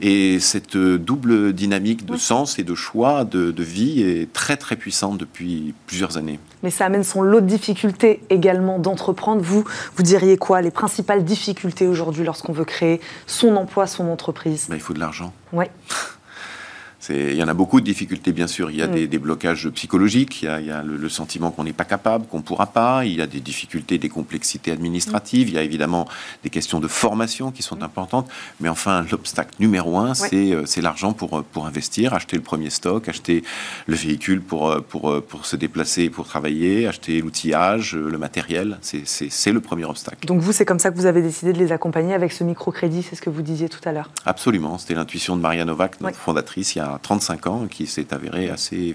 [0.00, 5.18] Et cette double dynamique de sens et de choix de, vie est très très puissante
[5.18, 6.40] depuis plusieurs années.
[6.62, 9.42] Mais ça amène son lot de difficultés également d'entreprendre.
[9.42, 9.64] Vous,
[9.94, 14.66] vous diriez quoi Les principales difficultés aujourd'hui lorsqu'on veut créer son emploi, son entreprise?
[14.68, 15.32] Ben, Il faut de l'argent.
[15.52, 15.66] Oui.
[17.08, 18.70] Il y en a beaucoup de difficultés, bien sûr.
[18.70, 19.06] Il y a mm.
[19.06, 22.66] des, blocages psychologiques, il y a, le, sentiment qu'on n'est pas capable, qu'on ne pourra
[22.66, 23.04] pas.
[23.04, 25.48] Il y a des difficultés, des complexités administratives.
[25.48, 26.06] Il y a évidemment
[26.42, 27.82] des questions de formation qui sont mm.
[27.82, 28.28] importantes.
[28.60, 33.08] Mais enfin, l'obstacle numéro un, euh, c'est l'argent pour, pour investir, acheter le premier stock,
[33.08, 33.42] acheter
[33.86, 38.78] le véhicule pour, euh, pour, euh, pour se déplacer, pour travailler, acheter l'outillage, le matériel.
[38.82, 40.26] C'est le premier obstacle.
[40.26, 43.02] Donc vous, c'est comme ça que vous avez décidé de les accompagner avec ce microcrédit,
[43.02, 44.10] c'est ce que vous disiez tout à l'heure?
[44.26, 44.78] Absolument.
[44.78, 48.50] C'était l'intuition de Maria Novak, notre fondatrice, il y a 35 ans, qui s'est avéré
[48.50, 48.94] assez,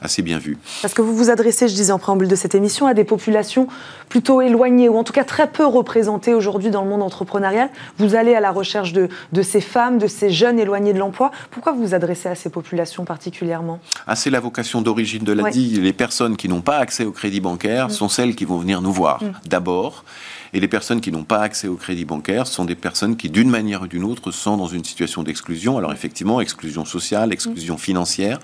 [0.00, 0.58] assez bien vu.
[0.82, 3.68] Parce que vous vous adressez, je disais en préambule de cette émission, à des populations
[4.08, 7.70] plutôt éloignées, ou en tout cas très peu représentées aujourd'hui dans le monde entrepreneurial.
[7.98, 11.30] Vous allez à la recherche de, de ces femmes, de ces jeunes éloignés de l'emploi.
[11.50, 13.80] Pourquoi vous vous adressez à ces populations particulièrement?
[14.06, 15.80] Ah, C'est la vocation d'origine de l'ADI.
[15.80, 17.90] Les personnes qui n'ont pas accès au crédit bancaire mm.
[17.90, 19.32] sont celles qui vont venir nous voir mm.
[19.46, 20.04] d'abord.
[20.52, 23.50] Et les personnes qui n'ont pas accès au crédit bancaire sont des personnes qui, d'une
[23.50, 25.78] manière ou d'une autre, sont dans une situation d'exclusion.
[25.78, 28.38] Alors effectivement, exclusion sociale, l'exclusion financière.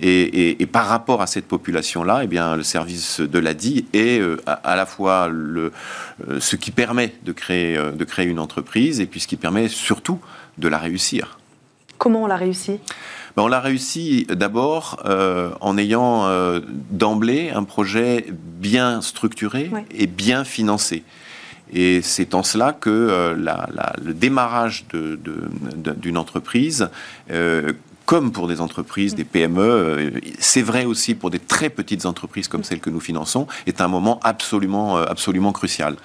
[0.00, 4.76] Et, par rapport à cette population-là, eh bien, le service de l'ADI est euh, à,
[4.76, 5.72] la fois le,
[6.28, 9.36] euh, ce qui permet de créer, euh, de créer une entreprise et puis ce qui
[9.36, 10.18] permet surtout
[10.58, 11.38] de la réussir.
[11.98, 12.80] Comment on l'a réussi?
[13.36, 15.02] Ben, on l'a réussi d'abord
[15.60, 16.28] en ayant
[16.90, 21.02] d'emblée un projet bien structuré et bien financé.
[21.72, 26.88] Et c'est en cela que le démarrage d'une entreprise
[28.06, 32.48] comme pour des entreprises, des PME, euh, c'est vrai aussi pour des très petites entreprises
[32.48, 35.96] comme celles que nous finançons, est un moment absolument, euh, absolument crucial.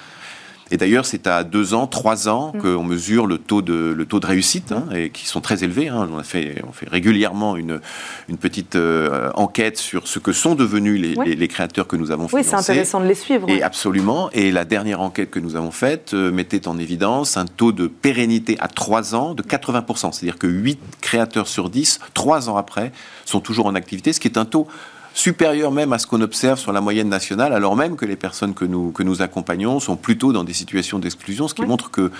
[0.71, 2.61] Et d'ailleurs, c'est à deux ans, trois ans mm.
[2.61, 5.87] qu'on mesure le taux de, le taux de réussite, hein, et qui sont très élevés.
[5.87, 6.07] Hein.
[6.11, 7.79] On, a fait, on fait régulièrement une,
[8.27, 12.27] une petite euh, enquête sur ce que sont devenus les, les, créateurs que nous avons
[12.31, 13.49] Oui, c'est intéressant de les suivre.
[13.49, 14.29] Et absolument.
[14.31, 17.87] Et la dernière enquête que nous avons faite euh, mettait en évidence un taux de
[17.87, 20.11] pérennité à trois ans de 80%.
[20.11, 22.91] C'est-à-dire que 8 créateurs sur 10, trois ans après,
[23.25, 24.67] sont toujours en activité, ce qui est un taux
[25.13, 28.53] supérieur même à ce qu'on observe sur la moyenne nationale, alors même que les personnes
[28.53, 32.11] que nous, que nous accompagnons sont plutôt dans des situations d'exclusion, ce qui montre que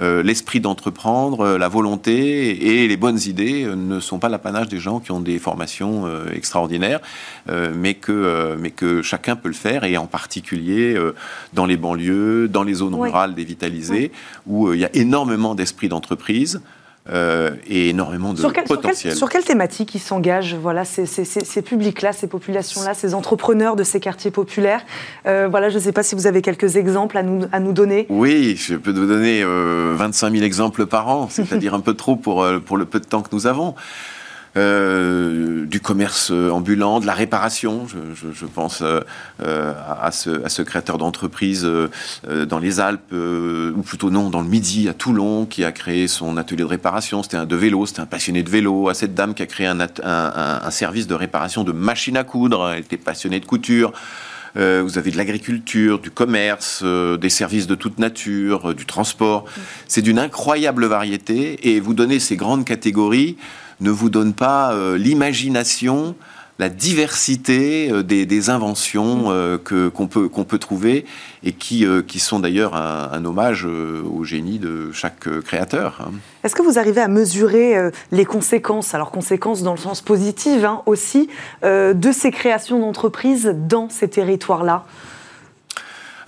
[0.00, 4.68] euh, l'esprit d'entreprendre, euh, la volonté et les bonnes idées euh, ne sont pas l'apanage
[4.68, 7.00] des gens qui ont des formations extraordinaires,
[7.48, 10.96] mais, que, mais que chacun peut le faire, et en particulier
[11.52, 14.12] dans les banlieues, dans les zones rurales dévitalisées,
[14.46, 16.60] où il y a énormément d'esprit d'entreprise.
[17.08, 19.14] Euh, et énormément de potentiel.
[19.14, 24.00] Sur, quelle thématique ils s'engagent voilà, ces, ces, publics-là, ces populations-là, ces entrepreneurs de ces
[24.00, 24.80] quartiers populaires?
[25.26, 27.72] Euh, voilà, Je ne sais pas si vous avez quelques exemples à nous, à nous
[27.72, 28.06] donner.
[28.08, 32.16] Oui, je peux vous donner 25 euh, 000 exemples par an, c'est-à-dire un peu trop
[32.16, 33.76] pour, pour le peu de temps que nous avons.
[34.56, 37.86] Euh, du commerce ambulant, de la réparation.
[37.88, 39.02] Je, pense euh,
[40.02, 44.94] à, ce, créateur d'entreprise euh, dans les Alpes, ou plutôt non, dans le Midi, à
[44.94, 47.22] Toulon, qui a créé son atelier de réparation.
[47.22, 48.88] C'était un de vélo, c'était un passionné de vélo.
[48.88, 52.70] À cette dame qui a créé un, service de réparation de machines à coudre.
[52.70, 53.92] Elle était passionnée de couture.
[54.54, 59.44] vous avez de l'agriculture, du commerce, des services de toute nature, du transport.
[59.88, 63.36] C'est d'une incroyable variété et vous donnez ces grandes catégories
[63.80, 66.14] ne vous donne pas euh, l'imagination,
[66.58, 71.04] la diversité euh, des, inventions euh, que, qu'on, peut, qu'on peut trouver
[71.42, 76.00] et qui, qui sont d'ailleurs un, hommage au génie de chaque créateur.
[76.00, 76.12] Hein.
[76.42, 80.82] Est-ce que vous arrivez à mesurer les conséquences, alors conséquences dans le sens positif hein,
[80.86, 81.28] aussi,
[81.62, 84.84] de ces créations d'entreprises dans ces territoires-là?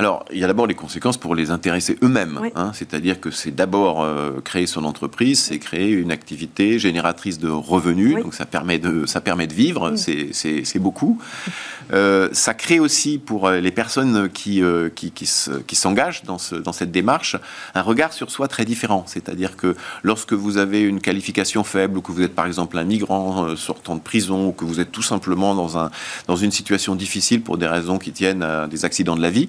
[0.00, 2.38] Alors, il y a d'abord les conséquences pour les intéresser eux-mêmes.
[2.54, 2.70] Hein.
[2.72, 8.14] C'est-à-dire que c'est d'abord euh, créer son entreprise, c'est créer une activité génératrice de revenus,
[8.22, 11.20] donc ça permet de, ça permet de vivre, c'est beaucoup.
[11.92, 14.62] Euh, ça crée aussi pour euh, les personnes qui,
[14.94, 17.36] qui, qui, s'engagent dans, ce, dans cette démarche
[17.74, 19.04] un regard sur soi très différent.
[19.06, 22.84] C'est-à-dire que lorsque vous avez une qualification faible, ou que vous êtes par exemple un
[22.84, 25.90] migrant sortant de prison, ou que vous êtes tout simplement dans, un,
[26.26, 29.48] dans une situation difficile pour des raisons qui tiennent à des accidents de la vie,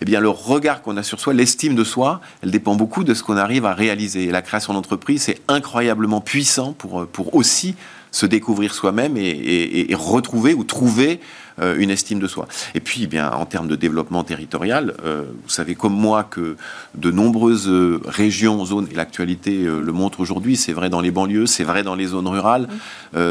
[0.00, 3.14] eh bien, le regard qu'on a sur soi, l'estime de soi, elle dépend beaucoup de
[3.14, 4.24] ce qu'on arrive à réaliser.
[4.24, 7.74] Et la création d'entreprise, c'est incroyablement puissant pour, pour aussi
[8.16, 11.20] se découvrir soi-même et, retrouver ou trouver
[11.60, 12.48] euh, une estime de soi.
[12.74, 16.56] Et puis, eh bien, en termes de développement territorial, euh, vous savez comme moi que
[16.94, 21.44] de nombreuses euh, régions, zones, et l'actualité le montre aujourd'hui, c'est vrai dans les banlieues,
[21.44, 22.68] c'est vrai dans les zones rurales,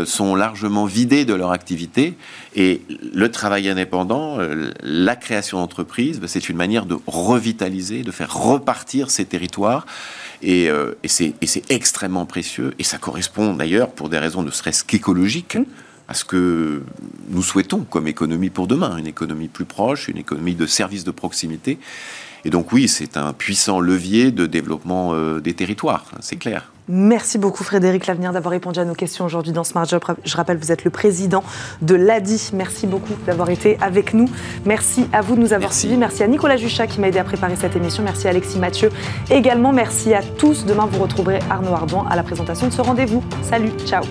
[0.06, 2.16] sont largement vidées de leur activité.
[2.56, 2.82] Et
[3.14, 4.38] le travail indépendant,
[4.84, 9.86] la création d'entreprises, ben, c'est une manière de revitaliser, de faire repartir ces territoires.
[10.42, 10.66] Et,
[11.04, 12.74] et c'est extrêmement précieux.
[12.80, 15.66] Et ça correspond d'ailleurs, pour des raisons ne serait-ce qu'écologiques, mmh
[16.08, 16.84] à ce que
[17.30, 21.12] nous souhaitons comme économie pour demain, une économie plus proche, une économie de services de
[21.12, 21.80] proximité.
[22.44, 26.72] Et donc oui, c'est un puissant levier de développement euh, des territoires, c'est clair.
[26.88, 30.02] Merci beaucoup Frédéric Lavenir d'avoir répondu à nos questions aujourd'hui dans Smart Job.
[30.24, 31.44] Je rappelle, vous êtes le président
[31.82, 32.52] de l'ADI.
[32.54, 34.30] Merci beaucoup d'avoir été avec nous.
[34.66, 35.98] Merci à vous de nous avoir suivis.
[35.98, 38.04] Merci à Nicolas Juchat qui m'a aidé à préparer cette émission.
[38.04, 38.90] Merci à Alexis Mathieu.
[39.32, 40.66] Également, merci à tous.
[40.66, 43.24] Demain, vous retrouverez Arnaud Ardouin à la présentation de ce rendez-vous.
[43.42, 44.04] Salut, ciao.